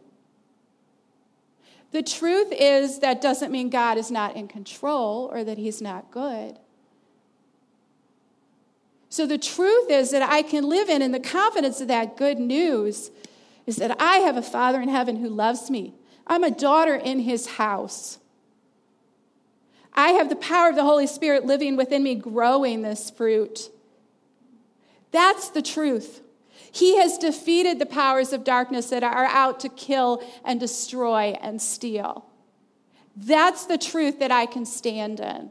The 1.90 2.02
truth 2.02 2.48
is, 2.52 2.98
that 2.98 3.22
doesn't 3.22 3.50
mean 3.50 3.70
God 3.70 3.96
is 3.96 4.10
not 4.10 4.36
in 4.36 4.48
control 4.48 5.30
or 5.32 5.42
that 5.44 5.56
He's 5.56 5.80
not 5.80 6.10
good. 6.10 6.58
So 9.08 9.26
the 9.26 9.38
truth 9.38 9.90
is 9.90 10.10
that 10.10 10.20
I 10.20 10.42
can 10.42 10.68
live 10.68 10.90
in, 10.90 11.00
in 11.00 11.12
the 11.12 11.20
confidence 11.20 11.80
of 11.80 11.88
that 11.88 12.18
good 12.18 12.38
news, 12.38 13.10
is 13.66 13.76
that 13.76 14.00
I 14.00 14.18
have 14.18 14.36
a 14.36 14.42
Father 14.42 14.80
in 14.80 14.88
heaven 14.88 15.16
who 15.16 15.28
loves 15.28 15.70
me. 15.70 15.94
I'm 16.26 16.44
a 16.44 16.50
daughter 16.50 16.94
in 16.94 17.20
His 17.20 17.46
house. 17.46 18.18
I 19.94 20.10
have 20.10 20.28
the 20.28 20.36
power 20.36 20.68
of 20.68 20.76
the 20.76 20.84
Holy 20.84 21.06
Spirit 21.06 21.46
living 21.46 21.76
within 21.76 22.02
me, 22.02 22.14
growing 22.14 22.82
this 22.82 23.10
fruit. 23.10 23.70
That's 25.10 25.48
the 25.48 25.62
truth. 25.62 26.20
He 26.70 26.98
has 26.98 27.16
defeated 27.16 27.78
the 27.78 27.86
powers 27.86 28.34
of 28.34 28.44
darkness 28.44 28.90
that 28.90 29.02
are 29.02 29.24
out 29.24 29.60
to 29.60 29.70
kill 29.70 30.22
and 30.44 30.60
destroy 30.60 31.36
and 31.40 31.60
steal. 31.60 32.26
That's 33.16 33.64
the 33.64 33.78
truth 33.78 34.18
that 34.18 34.30
I 34.30 34.44
can 34.44 34.66
stand 34.66 35.20
in. 35.20 35.50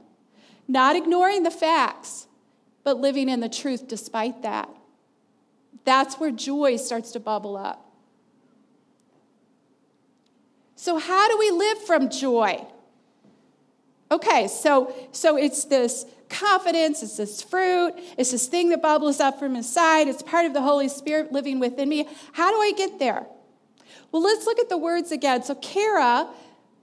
Not 0.67 0.95
ignoring 0.95 1.41
the 1.41 1.51
facts, 1.51 2.27
but 2.83 2.97
living 2.99 3.27
in 3.27 3.39
the 3.39 3.49
truth 3.49 3.87
despite 3.87 4.43
that. 4.43 4.69
That's 5.83 6.15
where 6.15 6.31
joy 6.31 6.77
starts 6.77 7.11
to 7.13 7.19
bubble 7.19 7.57
up. 7.57 7.84
So, 10.75 10.97
how 10.97 11.27
do 11.29 11.37
we 11.37 11.51
live 11.51 11.79
from 11.85 12.09
joy? 12.09 12.65
Okay, 14.11 14.47
so, 14.47 14.93
so 15.11 15.37
it's 15.37 15.65
this 15.65 16.05
confidence, 16.29 17.01
it's 17.01 17.17
this 17.17 17.41
fruit, 17.41 17.93
it's 18.17 18.31
this 18.31 18.47
thing 18.47 18.69
that 18.69 18.81
bubbles 18.81 19.19
up 19.19 19.39
from 19.39 19.55
inside, 19.55 20.07
it's 20.07 20.21
part 20.21 20.45
of 20.45 20.53
the 20.53 20.61
Holy 20.61 20.89
Spirit 20.89 21.31
living 21.31 21.59
within 21.59 21.89
me. 21.89 22.07
How 22.33 22.51
do 22.51 22.57
I 22.57 22.71
get 22.77 22.99
there? 22.99 23.25
Well, 24.11 24.21
let's 24.21 24.45
look 24.45 24.59
at 24.59 24.69
the 24.69 24.77
words 24.77 25.11
again. 25.11 25.43
So, 25.43 25.55
chara 25.55 26.27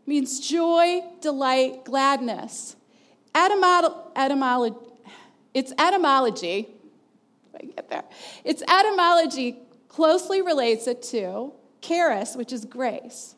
means 0.06 0.40
joy, 0.40 1.02
delight, 1.20 1.84
gladness. 1.84 2.76
Etymolo- 3.34 4.10
etymology, 4.14 4.76
its 5.54 5.72
etymology, 5.78 6.68
I 7.54 7.64
get 7.64 7.88
there, 7.88 8.04
its 8.44 8.62
etymology 8.62 9.56
closely 9.88 10.42
relates 10.42 10.86
it 10.86 11.02
to 11.04 11.52
charis, 11.80 12.36
which 12.36 12.52
is 12.52 12.64
grace, 12.64 13.34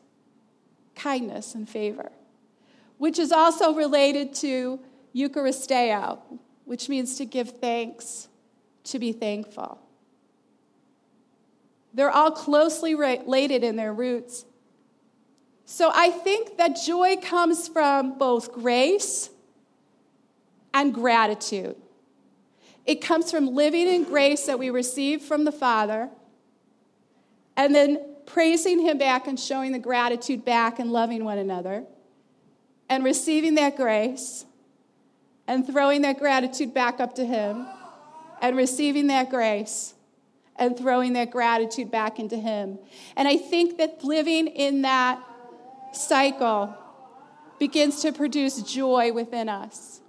kindness, 0.95 1.55
and 1.55 1.67
favor, 1.67 2.11
which 2.97 3.19
is 3.19 3.31
also 3.31 3.73
related 3.73 4.33
to 4.35 4.79
Eucharisteo, 5.15 6.19
which 6.65 6.89
means 6.89 7.17
to 7.17 7.25
give 7.25 7.49
thanks, 7.59 8.27
to 8.85 8.99
be 8.99 9.11
thankful. 9.11 9.79
They're 11.93 12.11
all 12.11 12.31
closely 12.31 12.95
related 12.95 13.63
in 13.63 13.75
their 13.75 13.93
roots. 13.93 14.45
So 15.65 15.91
I 15.93 16.09
think 16.09 16.57
that 16.57 16.77
joy 16.85 17.17
comes 17.17 17.67
from 17.67 18.17
both 18.17 18.51
grace 18.51 19.29
and 20.73 20.93
gratitude. 20.93 21.75
It 22.85 23.01
comes 23.01 23.31
from 23.31 23.55
living 23.55 23.87
in 23.87 24.03
grace 24.03 24.45
that 24.45 24.59
we 24.59 24.69
receive 24.69 25.21
from 25.21 25.45
the 25.45 25.51
Father 25.51 26.09
and 27.57 27.73
then 27.73 27.99
praising 28.25 28.79
Him 28.79 28.97
back 28.97 29.27
and 29.27 29.39
showing 29.39 29.71
the 29.71 29.79
gratitude 29.79 30.43
back 30.45 30.79
and 30.79 30.91
loving 30.91 31.23
one 31.23 31.37
another 31.37 31.85
and 32.89 33.03
receiving 33.03 33.55
that 33.55 33.75
grace 33.75 34.45
and 35.47 35.65
throwing 35.65 36.01
that 36.01 36.19
gratitude 36.19 36.73
back 36.73 36.99
up 36.99 37.15
to 37.15 37.25
Him 37.25 37.65
and 38.41 38.57
receiving 38.57 39.07
that 39.07 39.29
grace 39.29 39.93
and 40.57 40.77
throwing 40.77 41.13
that 41.13 41.31
gratitude 41.31 41.91
back 41.91 42.19
into 42.19 42.37
Him. 42.37 42.79
And 43.15 43.27
I 43.27 43.37
think 43.37 43.77
that 43.77 44.03
living 44.03 44.47
in 44.47 44.83
that 44.83 45.21
cycle 45.93 46.75
begins 47.59 48.01
to 48.01 48.11
produce 48.11 48.61
joy 48.61 49.11
within 49.11 49.49
us. 49.49 50.01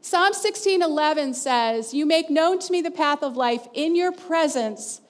Psalm 0.00 0.32
16:11 0.32 1.34
says, 1.34 1.94
"You 1.94 2.06
make 2.06 2.30
known 2.30 2.58
to 2.60 2.72
me 2.72 2.80
the 2.80 2.90
path 2.90 3.22
of 3.22 3.36
life. 3.36 3.68
In 3.74 3.94
your 3.94 4.12
presence 4.12 5.00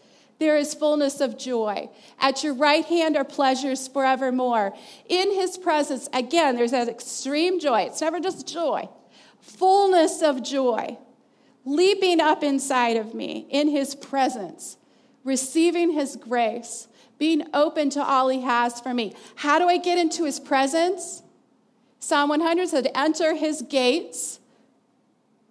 there 0.40 0.57
is 0.57 0.74
fullness 0.74 1.20
of 1.20 1.38
joy. 1.38 1.88
At 2.18 2.42
your 2.42 2.55
right 2.55 2.85
hand 2.85 3.16
are 3.16 3.24
pleasures 3.24 3.87
forevermore. 3.87 4.74
In 5.09 5.33
his 5.33 5.57
presence, 5.59 6.09
again, 6.12 6.57
there's 6.57 6.72
that 6.72 6.88
extreme 6.88 7.61
joy. 7.61 7.83
It's 7.83 8.00
never 8.00 8.18
just 8.18 8.48
joy, 8.48 8.88
fullness 9.40 10.22
of 10.22 10.42
joy. 10.42 10.98
leaping 11.64 12.20
up 12.20 12.42
inside 12.42 12.96
of 12.96 13.14
me 13.14 13.46
in 13.50 13.68
his 13.68 13.94
presence, 13.94 14.79
receiving 15.24 15.92
his 15.92 16.16
grace, 16.16 16.88
being 17.18 17.46
open 17.53 17.90
to 17.90 18.03
all 18.03 18.31
he 18.31 18.40
has 18.40 18.81
for 18.81 18.94
me. 18.94 19.14
How 19.37 19.59
do 19.59 19.68
I 19.68 19.76
get 19.76 19.98
into 19.98 20.24
his 20.24 20.40
presence? 20.40 21.22
Psalm 21.98 22.31
100 22.31 22.68
said, 22.68 22.90
Enter 22.94 23.35
his 23.35 23.61
gates 23.61 24.39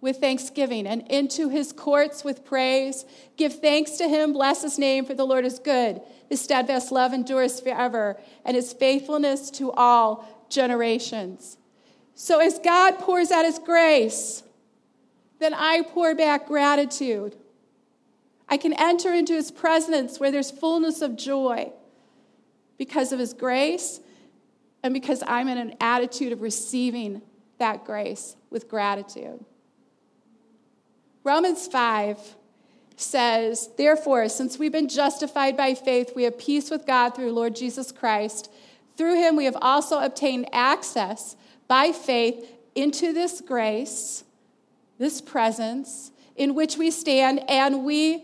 with 0.02 0.18
thanksgiving 0.18 0.88
and 0.88 1.06
into 1.10 1.50
his 1.50 1.74
courts 1.74 2.24
with 2.24 2.46
praise. 2.46 3.06
Give 3.38 3.54
thanks 3.54 3.92
to 3.98 4.08
him, 4.08 4.34
bless 4.34 4.62
his 4.62 4.80
name, 4.80 5.06
for 5.06 5.14
the 5.14 5.26
Lord 5.26 5.46
is 5.46 5.60
good. 5.60 6.02
His 6.30 6.42
steadfast 6.42 6.92
love 6.92 7.14
endures 7.14 7.60
forever, 7.60 8.20
and 8.46 8.56
his 8.56 8.72
faithfulness 8.72 9.50
to 9.52 9.72
all 9.72 10.46
generations. 10.50 11.58
So, 12.16 12.40
as 12.40 12.60
God 12.60 13.00
pours 13.00 13.32
out 13.32 13.46
his 13.46 13.60
grace, 13.60 14.44
then 15.40 15.54
I 15.54 15.82
pour 15.82 16.16
back 16.16 16.48
gratitude. 16.48 17.36
I 18.48 18.58
can 18.58 18.74
enter 18.74 19.14
into 19.14 19.34
his 19.34 19.52
presence 19.52 20.20
where 20.20 20.32
there's 20.32 20.52
fullness 20.52 21.02
of 21.02 21.16
joy 21.16 21.72
because 22.78 23.12
of 23.12 23.20
his 23.20 23.34
grace 23.34 24.00
and 24.84 24.94
because 24.94 25.24
I'm 25.28 25.48
in 25.48 25.58
an 25.58 25.76
attitude 25.80 26.32
of 26.32 26.42
receiving 26.42 27.22
that 27.60 27.86
grace 27.86 28.36
with 28.50 28.68
gratitude. 28.68 29.46
Romans 31.24 31.68
5 31.68 32.36
says, 32.96 33.70
Therefore, 33.78 34.30
since 34.30 34.58
we've 34.58 34.72
been 34.72 34.90
justified 34.90 35.58
by 35.58 35.74
faith, 35.74 36.14
we 36.16 36.24
have 36.24 36.38
peace 36.38 36.70
with 36.70 36.86
God 36.86 37.16
through 37.16 37.32
Lord 37.32 37.56
Jesus 37.56 37.92
Christ. 37.92 38.52
Through 38.98 39.16
him, 39.16 39.36
we 39.36 39.46
have 39.46 39.58
also 39.62 40.00
obtained 40.00 40.48
access 40.52 41.36
by 41.68 41.92
faith 41.92 42.46
into 42.76 43.14
this 43.14 43.42
grace, 43.42 44.24
this 44.98 45.22
presence, 45.22 46.12
in 46.36 46.56
which 46.56 46.78
we 46.78 46.92
stand, 46.92 47.42
and 47.50 47.84
we 47.84 48.24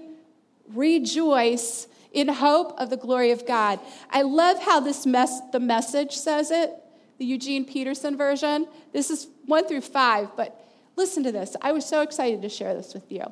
rejoice 0.74 1.88
in 2.12 2.30
hope 2.30 2.80
of 2.80 2.90
the 2.90 2.98
glory 2.98 3.32
of 3.32 3.46
God. 3.46 3.80
I 4.10 4.22
love 4.22 4.62
how 4.62 4.80
this 4.80 5.06
mess, 5.06 5.40
the 5.52 5.60
message 5.60 6.14
says 6.14 6.50
it, 6.50 6.72
the 7.18 7.26
Eugene 7.26 7.66
Peterson 7.66 8.18
version. 8.18 8.68
This 8.94 9.10
is 9.10 9.28
one 9.46 9.68
through 9.68 9.82
five, 9.82 10.30
but 10.36 10.65
listen 10.96 11.24
to 11.24 11.32
this. 11.32 11.56
I 11.62 11.72
was 11.72 11.86
so 11.86 12.02
excited 12.02 12.42
to 12.42 12.50
share 12.50 12.74
this 12.74 12.94
with 12.94 13.12
you. 13.12 13.24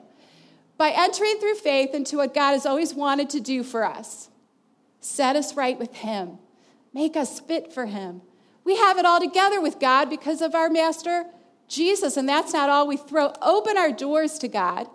By 0.78 0.90
entering 0.90 1.38
through 1.40 1.56
faith 1.56 1.94
into 1.94 2.18
what 2.18 2.34
God 2.34 2.52
has 2.52 2.66
always 2.66 2.94
wanted 2.94 3.30
to 3.32 3.40
do 3.40 3.64
for 3.64 3.86
us, 3.86 4.30
set 5.00 5.36
us 5.36 5.56
right 5.56 5.78
with 5.78 5.96
Him, 5.96 6.40
make 6.94 7.16
us 7.16 7.40
fit 7.40 7.72
for 7.72 7.86
Him. 7.86 8.22
We 8.64 8.78
have 8.78 8.98
it 8.98 9.06
all 9.06 9.20
together 9.20 9.62
with 9.62 9.80
God 9.80 10.10
because 10.10 10.42
of 10.42 10.56
our 10.56 10.70
Master 10.70 11.26
Jesus, 11.68 12.18
and 12.18 12.28
that's 12.28 12.54
not 12.54 12.70
all. 12.70 12.88
We 12.88 12.98
throw 12.98 13.34
open 13.42 13.78
our 13.78 13.92
doors 13.92 14.38
to 14.40 14.48
God 14.48 14.88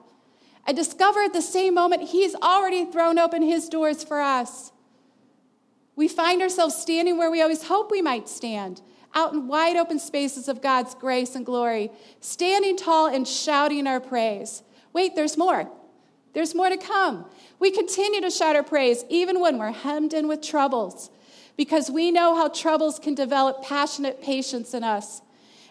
and 0.67 0.77
discover 0.77 1.23
at 1.23 1.33
the 1.33 1.43
same 1.43 1.75
moment 1.75 2.11
He's 2.11 2.35
already 2.37 2.85
thrown 2.85 3.19
open 3.19 3.43
His 3.43 3.69
doors 3.69 4.05
for 4.05 4.21
us. 4.21 4.73
We 5.97 6.09
find 6.09 6.43
ourselves 6.43 6.77
standing 6.77 7.19
where 7.19 7.31
we 7.31 7.43
always 7.43 7.65
hope 7.65 7.91
we 7.91 8.03
might 8.03 8.29
stand, 8.29 8.83
out 9.15 9.33
in 9.33 9.49
wide 9.49 9.77
open 9.77 9.99
spaces 9.99 10.49
of 10.49 10.63
God's 10.63 10.95
grace 10.95 11.35
and 11.35 11.45
glory, 11.45 11.91
standing 12.21 12.77
tall 12.77 13.07
and 13.07 13.27
shouting 13.27 13.87
our 13.87 14.01
praise. 14.01 14.63
Wait, 14.93 15.15
there's 15.15 15.37
more. 15.37 15.71
There's 16.35 16.55
more 16.55 16.69
to 16.69 16.77
come. 16.77 17.25
We 17.59 17.71
continue 17.71 18.21
to 18.21 18.31
shout 18.31 18.57
our 18.57 18.63
praise 18.63 19.05
even 19.09 19.41
when 19.41 19.59
we're 19.59 19.73
hemmed 19.73 20.15
in 20.15 20.29
with 20.29 20.43
troubles, 20.43 21.11
because 21.57 21.91
we 21.91 22.11
know 22.11 22.37
how 22.37 22.49
troubles 22.49 22.99
can 22.99 23.15
develop 23.15 23.63
passionate 23.63 24.23
patience 24.23 24.75
in 24.75 24.85
us, 24.85 25.23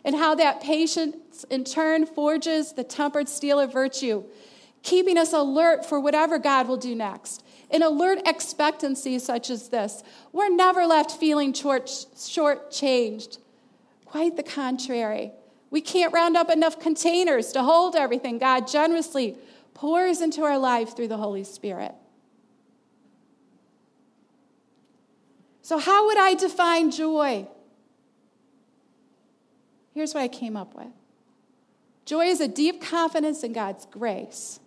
and 0.03 0.15
how 0.15 0.35
that 0.35 0.61
patience 0.61 1.45
in 1.49 1.63
turn 1.63 2.05
forges 2.05 2.73
the 2.73 2.83
tempered 2.83 3.29
steel 3.29 3.59
of 3.59 3.71
virtue 3.71 4.23
keeping 4.87 5.17
us 5.17 5.33
alert 5.33 5.85
for 5.85 5.99
whatever 5.99 6.39
God 6.39 6.67
will 6.67 6.77
do 6.77 6.95
next. 6.95 7.43
In 7.69 7.83
alert 7.83 8.19
expectancy 8.25 9.19
such 9.19 9.49
as 9.49 9.69
this, 9.69 10.03
we're 10.31 10.49
never 10.49 10.85
left 10.85 11.11
feeling 11.11 11.53
short, 11.53 11.87
shortchanged. 11.87 13.39
Quite 14.05 14.37
the 14.37 14.43
contrary. 14.43 15.31
We 15.69 15.81
can't 15.81 16.13
round 16.13 16.37
up 16.37 16.49
enough 16.49 16.79
containers 16.79 17.51
to 17.51 17.63
hold 17.63 17.95
everything 17.95 18.37
God 18.37 18.67
generously 18.67 19.37
pours 19.73 20.21
into 20.21 20.43
our 20.43 20.57
life 20.57 20.95
through 20.95 21.09
the 21.09 21.17
Holy 21.17 21.43
Spirit. 21.43 21.93
So, 25.61 25.77
how 25.77 26.05
would 26.05 26.17
I 26.17 26.33
define 26.33 26.91
joy? 26.91 27.45
Here's 29.93 30.13
what 30.13 30.21
I 30.21 30.29
came 30.29 30.55
up 30.55 30.73
with 30.75 30.93
joy 32.05 32.27
is 32.27 32.39
a 32.39 32.47
deep 32.47 32.81
confidence 32.81 33.43
in 33.43 33.51
God's 33.51 33.85
grace 33.87 34.61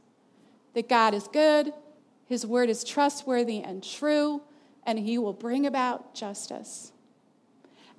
that 0.75 0.89
God 0.89 1.15
is 1.15 1.27
good, 1.29 1.73
His 2.31 2.47
word 2.47 2.71
is 2.71 2.85
trustworthy 2.85 3.61
and 3.61 3.83
true, 3.83 4.43
and 4.85 5.01
He 5.01 5.19
will 5.19 5.33
bring 5.33 5.67
about 5.67 6.15
justice. 6.15 6.93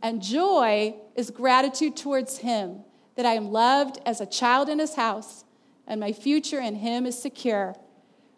And 0.01 0.21
joy 0.21 0.95
is 1.17 1.31
gratitude 1.31 1.97
towards 1.97 2.37
Him 2.37 2.85
that 3.15 3.25
I 3.25 3.33
am 3.33 3.51
loved 3.51 3.99
as 4.05 4.21
a 4.21 4.25
child 4.25 4.69
in 4.69 4.79
His 4.79 4.95
house, 4.95 5.43
and 5.85 5.99
my 5.99 6.13
future 6.13 6.61
in 6.61 6.75
Him 6.75 7.05
is 7.05 7.21
secure. 7.21 7.75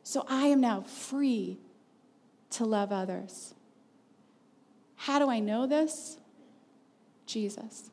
So 0.02 0.26
I 0.28 0.48
am 0.48 0.60
now 0.60 0.82
free 0.82 1.60
to 2.50 2.66
love 2.66 2.92
others. 2.92 3.54
How 4.96 5.20
do 5.20 5.30
I 5.30 5.40
know 5.42 5.68
this? 5.68 6.18
Jesus. 7.28 7.92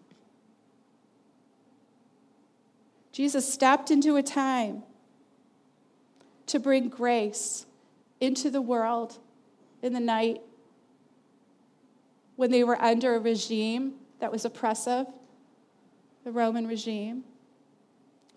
Jesus 3.12 3.52
stepped 3.52 3.90
into 3.90 4.16
a 4.16 4.22
time 4.22 4.84
to 6.46 6.58
bring 6.58 6.88
grace 6.88 7.66
into 8.20 8.50
the 8.50 8.60
world 8.60 9.18
in 9.82 9.92
the 9.92 10.00
night 10.00 10.40
when 12.36 12.50
they 12.50 12.64
were 12.64 12.80
under 12.80 13.16
a 13.16 13.18
regime 13.18 13.94
that 14.20 14.30
was 14.32 14.44
oppressive, 14.44 15.06
the 16.24 16.32
Roman 16.32 16.66
regime, 16.66 17.24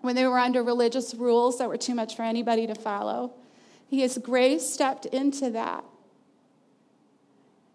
when 0.01 0.15
they 0.15 0.25
were 0.25 0.39
under 0.39 0.63
religious 0.63 1.13
rules 1.13 1.57
that 1.57 1.69
were 1.69 1.77
too 1.77 1.95
much 1.95 2.15
for 2.15 2.23
anybody 2.23 2.67
to 2.67 2.75
follow. 2.75 3.33
He 3.87 4.01
His 4.01 4.17
grace 4.17 4.69
stepped 4.69 5.05
into 5.05 5.49
that. 5.51 5.85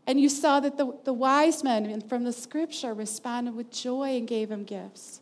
And 0.06 0.18
you 0.18 0.30
saw 0.30 0.58
that 0.60 0.78
the, 0.78 0.96
the 1.04 1.12
wise 1.12 1.62
men 1.62 2.00
from 2.08 2.24
the 2.24 2.32
scripture 2.32 2.94
responded 2.94 3.54
with 3.54 3.70
joy 3.70 4.16
and 4.16 4.26
gave 4.26 4.50
him 4.50 4.64
gifts. 4.64 5.20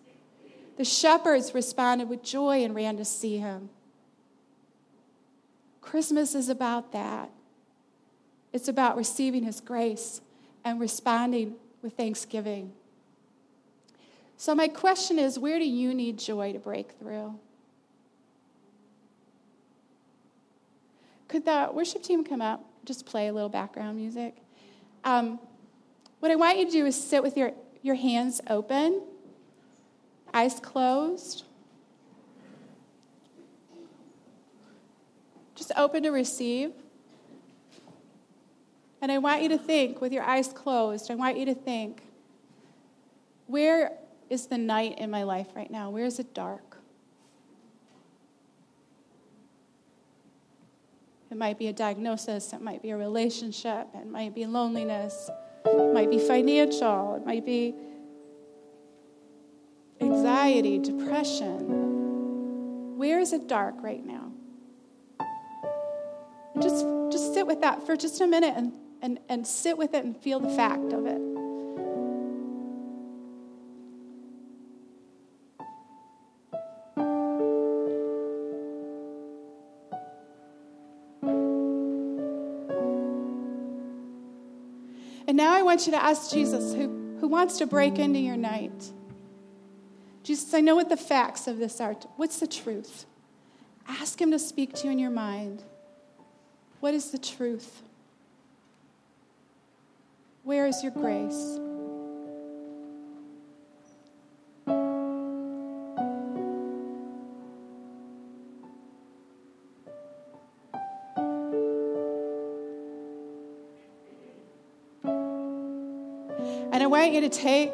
The 0.77 0.85
shepherds 0.85 1.55
responded 1.55 2.09
with 2.09 2.23
joy 2.23 2.63
and 2.63 2.75
ran 2.75 2.97
to 2.99 3.05
see 3.05 3.39
him. 3.39 3.71
Christmas 5.87 6.35
is 6.35 6.49
about 6.49 6.93
that. 6.93 7.31
It's 8.53 8.67
about 8.67 8.97
receiving 8.97 9.45
His 9.45 9.61
grace 9.61 10.21
and 10.65 10.81
responding 10.81 11.55
with 11.81 11.97
thanksgiving. 11.97 12.73
So, 14.37 14.55
my 14.55 14.67
question 14.67 15.19
is 15.19 15.39
where 15.39 15.59
do 15.61 15.65
you 15.65 15.95
need 15.95 16.19
joy 16.19 16.53
to 16.53 16.59
break 16.59 16.91
through? 16.99 17.39
Could 21.29 21.45
the 21.45 21.71
worship 21.73 22.03
team 22.03 22.25
come 22.25 22.43
up? 22.43 22.65
Just 22.85 23.07
play 23.07 23.29
a 23.29 23.33
little 23.33 23.49
background 23.49 23.97
music. 23.97 24.37
Um, 25.05 25.39
what 26.19 26.33
I 26.33 26.37
want 26.37 26.59
you 26.59 26.67
to 26.67 26.71
do 26.71 26.87
is 26.87 27.01
sit 27.01 27.23
with 27.23 27.37
your, 27.37 27.53
your 27.83 27.95
hands 27.95 28.41
open, 28.49 29.03
eyes 30.35 30.59
closed. 30.61 31.45
Just 35.57 35.73
open 35.77 36.05
to 36.05 36.11
receive. 36.11 36.73
And 39.03 39.11
I 39.11 39.19
want 39.19 39.43
you 39.43 39.49
to 39.49 39.59
think, 39.59 40.01
with 40.01 40.13
your 40.13 40.23
eyes 40.23 40.53
closed, 40.53 41.11
I 41.11 41.17
want 41.17 41.37
you 41.37 41.47
to 41.47 41.55
think, 41.55 42.03
where 43.47 43.93
is 44.31 44.47
the 44.47 44.59
night 44.59 44.99
in 44.99 45.11
my 45.11 45.23
life 45.23 45.49
right 45.55 45.71
now? 45.71 45.91
Where 45.91 46.05
is 46.05 46.19
it 46.19 46.35
dark? 46.35 46.79
It 51.31 51.37
might 51.37 51.59
be 51.59 51.69
a 51.69 51.73
diagnosis, 51.73 52.53
it 52.53 52.61
might 52.61 52.83
be 52.83 52.91
a 52.91 52.97
relationship, 52.97 53.89
it 53.95 54.07
might 54.07 54.35
be 54.35 54.47
loneliness, 54.47 55.29
it 55.65 55.93
might 55.93 56.11
be 56.11 56.19
financial, 56.19 57.17
it 57.17 57.27
might 57.27 57.45
be 57.45 57.75
anxiety, 60.01 60.79
depression. 60.79 62.97
Where 62.97 63.19
is 63.19 63.33
it 63.33 63.49
dark 63.49 63.75
right 63.81 64.05
now? 64.05 64.26
Just, 66.61 66.87
just 67.11 67.35
sit 67.35 67.47
with 67.47 67.61
that 67.61 67.85
for 67.87 67.97
just 67.97 68.21
a 68.21 68.27
minute 68.27 68.55
and, 68.57 68.73
and, 69.03 69.19
and 69.29 69.47
sit 69.47 69.77
with 69.77 69.95
it 69.95 70.05
and 70.05 70.17
feel 70.17 70.41
the 70.41 70.49
fact 70.49 70.93
of 70.93 71.07
it. 71.07 71.21
And 85.29 85.37
now 85.37 85.55
I 85.55 85.63
want 85.63 85.87
you 85.87 85.93
to 85.93 86.03
ask 86.03 86.31
Jesus, 86.31 86.73
who, 86.73 87.17
who 87.21 87.29
wants 87.29 87.59
to 87.59 87.67
break 87.67 87.99
into 87.99 88.21
your 88.21 88.37
night. 88.37 88.93
Jesus, 90.23 90.55
I 90.55 90.61
know 90.61 90.77
what 90.77 90.89
the 90.89 90.97
facts 90.97 91.47
of 91.47 91.59
this 91.59 91.81
are. 91.81 91.95
What's 92.17 92.39
the 92.39 92.47
truth? 92.47 93.07
Ask 93.89 94.21
Him 94.21 94.31
to 94.31 94.39
speak 94.39 94.73
to 94.75 94.87
you 94.87 94.93
in 94.93 94.99
your 94.99 95.11
mind. 95.11 95.63
What 96.81 96.95
is 96.95 97.11
the 97.11 97.19
truth? 97.19 97.83
Where 100.45 100.67
is 100.67 100.83
your 100.83 100.93
grace? 100.93 101.59
And 116.73 116.83
I 116.83 116.87
want 116.87 117.13
you 117.13 117.23
to 117.23 117.29
take 117.29 117.73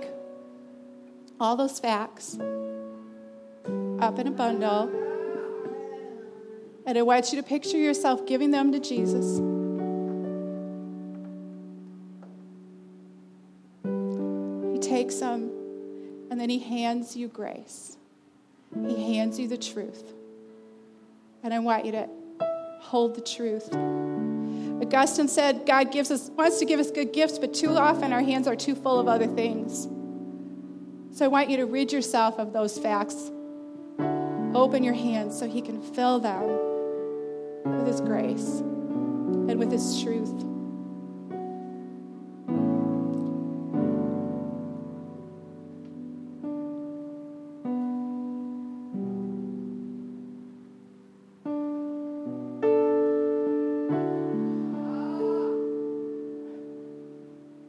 all 1.40 1.56
those 1.56 1.80
facts 1.80 2.38
up 4.00 4.18
in 4.18 4.28
a 4.28 4.30
bundle. 4.30 5.01
And 6.84 6.98
I 6.98 7.02
want 7.02 7.32
you 7.32 7.40
to 7.40 7.46
picture 7.46 7.76
yourself 7.76 8.26
giving 8.26 8.50
them 8.50 8.72
to 8.72 8.80
Jesus. 8.80 9.38
He 14.72 14.78
takes 14.78 15.16
them 15.20 15.50
and 16.30 16.40
then 16.40 16.50
he 16.50 16.58
hands 16.58 17.16
you 17.16 17.28
grace. 17.28 17.96
He 18.74 19.14
hands 19.14 19.38
you 19.38 19.46
the 19.46 19.56
truth. 19.56 20.12
And 21.44 21.54
I 21.54 21.60
want 21.60 21.84
you 21.84 21.92
to 21.92 22.08
hold 22.80 23.14
the 23.14 23.20
truth. 23.20 23.72
Augustine 24.82 25.28
said 25.28 25.64
God 25.64 25.92
gives 25.92 26.10
us 26.10 26.30
wants 26.30 26.58
to 26.58 26.64
give 26.64 26.80
us 26.80 26.90
good 26.90 27.12
gifts, 27.12 27.38
but 27.38 27.54
too 27.54 27.70
often 27.70 28.12
our 28.12 28.22
hands 28.22 28.48
are 28.48 28.56
too 28.56 28.74
full 28.74 28.98
of 28.98 29.06
other 29.06 29.28
things. 29.28 29.86
So 31.16 31.24
I 31.24 31.28
want 31.28 31.48
you 31.48 31.58
to 31.58 31.66
rid 31.66 31.92
yourself 31.92 32.38
of 32.38 32.52
those 32.52 32.76
facts. 32.78 33.30
Open 34.54 34.82
your 34.82 34.94
hands 34.94 35.38
so 35.38 35.46
he 35.46 35.62
can 35.62 35.80
fill 35.80 36.18
them 36.18 36.71
with 37.64 37.86
his 37.86 38.00
grace 38.00 38.60
and 38.60 39.58
with 39.58 39.70
his 39.70 40.02
truth. 40.02 40.32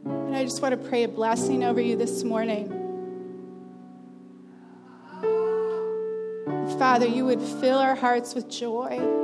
And 0.06 0.36
I 0.36 0.44
just 0.44 0.62
want 0.62 0.82
to 0.82 0.90
pray 0.90 1.04
a 1.04 1.08
blessing 1.08 1.64
over 1.64 1.80
you 1.80 1.96
this 1.96 2.24
morning. 2.24 2.80
Father, 6.80 7.06
you 7.08 7.26
would 7.26 7.40
fill 7.40 7.78
our 7.78 7.96
hearts 7.96 8.34
with 8.34 8.50
joy. 8.50 9.23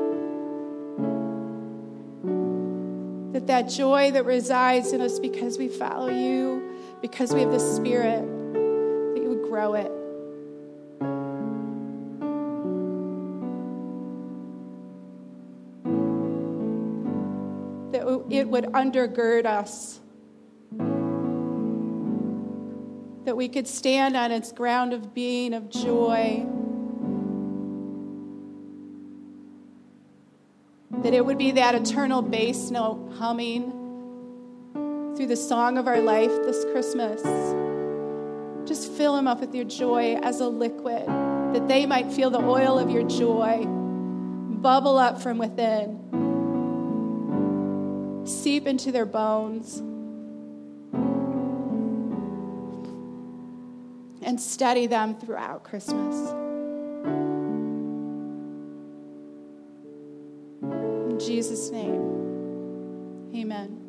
That 3.49 3.67
joy 3.67 4.11
that 4.11 4.25
resides 4.25 4.93
in 4.93 5.01
us 5.01 5.17
because 5.17 5.57
we 5.57 5.69
follow 5.69 6.07
you, 6.07 6.71
because 7.01 7.33
we 7.33 7.41
have 7.41 7.49
the 7.49 7.59
Spirit, 7.59 8.21
that 8.21 9.19
you 9.23 9.27
would 9.27 9.41
grow 9.49 9.73
it. 9.73 9.91
That 17.91 18.03
it 18.29 18.47
would 18.47 18.65
undergird 18.65 19.47
us. 19.47 19.99
That 23.25 23.35
we 23.35 23.49
could 23.49 23.67
stand 23.67 24.15
on 24.15 24.31
its 24.31 24.51
ground 24.51 24.93
of 24.93 25.15
being, 25.15 25.55
of 25.55 25.71
joy. 25.71 26.45
That 31.09 31.15
it 31.15 31.25
would 31.25 31.39
be 31.39 31.49
that 31.49 31.73
eternal 31.73 32.21
bass 32.21 32.69
note 32.69 33.13
humming 33.17 33.71
through 35.17 35.25
the 35.25 35.35
song 35.35 35.79
of 35.79 35.87
our 35.87 36.01
life 36.01 36.29
this 36.43 36.63
Christmas. 36.65 37.19
Just 38.69 38.91
fill 38.91 39.15
them 39.15 39.27
up 39.27 39.39
with 39.39 39.55
your 39.55 39.65
joy 39.65 40.19
as 40.21 40.39
a 40.39 40.47
liquid, 40.47 41.07
that 41.07 41.67
they 41.67 41.87
might 41.87 42.11
feel 42.11 42.29
the 42.29 42.37
oil 42.37 42.77
of 42.77 42.91
your 42.91 43.01
joy 43.07 43.65
bubble 43.65 44.99
up 44.99 45.19
from 45.19 45.39
within, 45.39 45.97
seep 48.23 48.67
into 48.67 48.91
their 48.91 49.07
bones, 49.07 49.79
and 54.21 54.39
steady 54.39 54.85
them 54.85 55.15
throughout 55.15 55.63
Christmas. 55.63 56.48
Name, 61.79 63.31
amen. 63.35 63.88